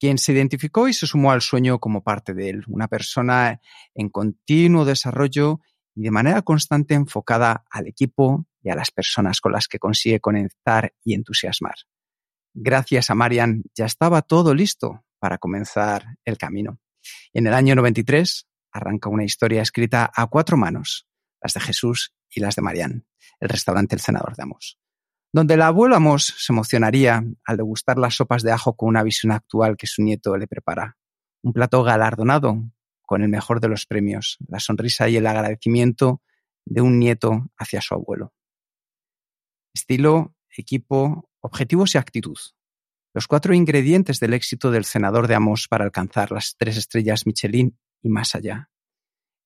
[0.01, 3.61] quien se identificó y se sumó al sueño como parte de él, una persona
[3.93, 5.59] en continuo desarrollo
[5.93, 10.19] y de manera constante enfocada al equipo y a las personas con las que consigue
[10.19, 11.75] conectar y entusiasmar.
[12.51, 16.79] Gracias a Marian ya estaba todo listo para comenzar el camino.
[17.31, 21.05] En el año 93 arranca una historia escrita a cuatro manos,
[21.43, 23.05] las de Jesús y las de Marian,
[23.39, 24.80] el restaurante El Senador de Amos.
[25.33, 29.31] Donde el abuelo Amos se emocionaría al degustar las sopas de ajo con una visión
[29.31, 30.97] actual que su nieto le prepara.
[31.41, 32.63] Un plato galardonado
[33.01, 36.21] con el mejor de los premios, la sonrisa y el agradecimiento
[36.65, 38.33] de un nieto hacia su abuelo.
[39.73, 42.37] Estilo, equipo, objetivos y actitud.
[43.13, 47.77] Los cuatro ingredientes del éxito del senador de Amos para alcanzar las tres estrellas Michelin
[48.01, 48.70] y más allá.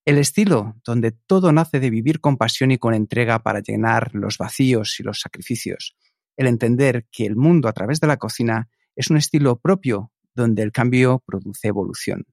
[0.06, 4.38] El estilo, donde todo nace de vivir con pasión y con entrega para llenar los
[4.38, 5.96] vacíos y los sacrificios.
[6.36, 10.62] El entender que el mundo a través de la cocina es un estilo propio donde
[10.62, 12.24] el cambio produce evolución.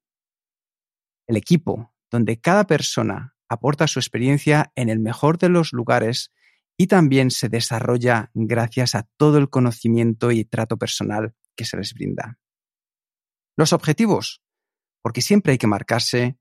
[1.26, 6.32] El equipo, donde cada persona aporta su experiencia en el mejor de los lugares
[6.78, 11.96] y también se desarrolla gracias a todo el conocimiento y trato personal que se les
[11.96, 12.38] brinda.
[13.58, 14.44] Los objetivos,
[15.02, 16.38] porque siempre hay que marcarse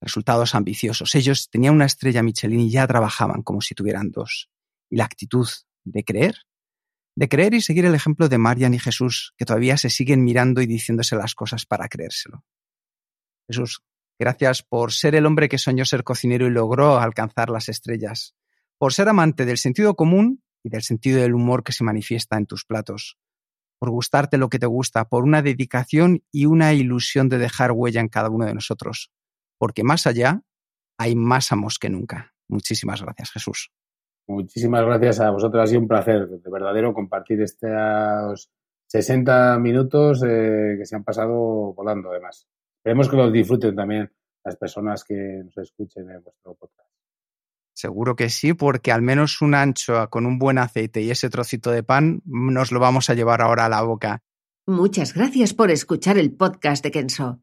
[0.00, 1.14] resultados ambiciosos.
[1.14, 4.50] Ellos tenían una estrella Michelin y ya trabajaban como si tuvieran dos.
[4.90, 5.48] Y la actitud
[5.84, 6.36] de creer,
[7.16, 10.60] de creer y seguir el ejemplo de Marian y Jesús, que todavía se siguen mirando
[10.60, 12.44] y diciéndose las cosas para creérselo.
[13.48, 13.82] Jesús,
[14.18, 18.34] gracias por ser el hombre que soñó ser cocinero y logró alcanzar las estrellas,
[18.78, 22.46] por ser amante del sentido común y del sentido del humor que se manifiesta en
[22.46, 23.16] tus platos,
[23.78, 28.00] por gustarte lo que te gusta, por una dedicación y una ilusión de dejar huella
[28.00, 29.10] en cada uno de nosotros
[29.58, 30.42] porque más allá
[30.98, 32.32] hay más amos que nunca.
[32.48, 33.72] Muchísimas gracias, Jesús.
[34.28, 35.62] Muchísimas gracias a vosotros.
[35.62, 38.50] Ha sido un placer, de verdadero, compartir estos
[38.88, 42.46] 60 minutos eh, que se han pasado volando, además.
[42.78, 44.10] Esperemos que los disfruten también
[44.44, 46.88] las personas que nos escuchen en vuestro podcast.
[47.74, 51.70] Seguro que sí, porque al menos una anchoa con un buen aceite y ese trocito
[51.70, 54.22] de pan nos lo vamos a llevar ahora a la boca.
[54.66, 57.42] Muchas gracias por escuchar el podcast de Kenso.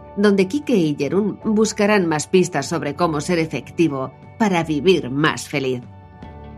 [0.17, 5.81] donde Kike y Jerún buscarán más pistas sobre cómo ser efectivo para vivir más feliz.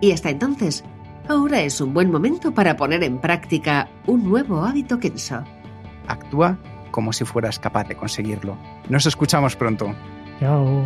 [0.02, 0.84] Y hasta entonces,
[1.28, 5.44] ahora es un buen momento para poner en práctica un nuevo hábito Kenso.
[6.08, 6.58] Actúa
[6.92, 8.58] como si fueras capaz de conseguirlo.
[8.88, 9.94] Nos escuchamos pronto.
[10.40, 10.86] Chao.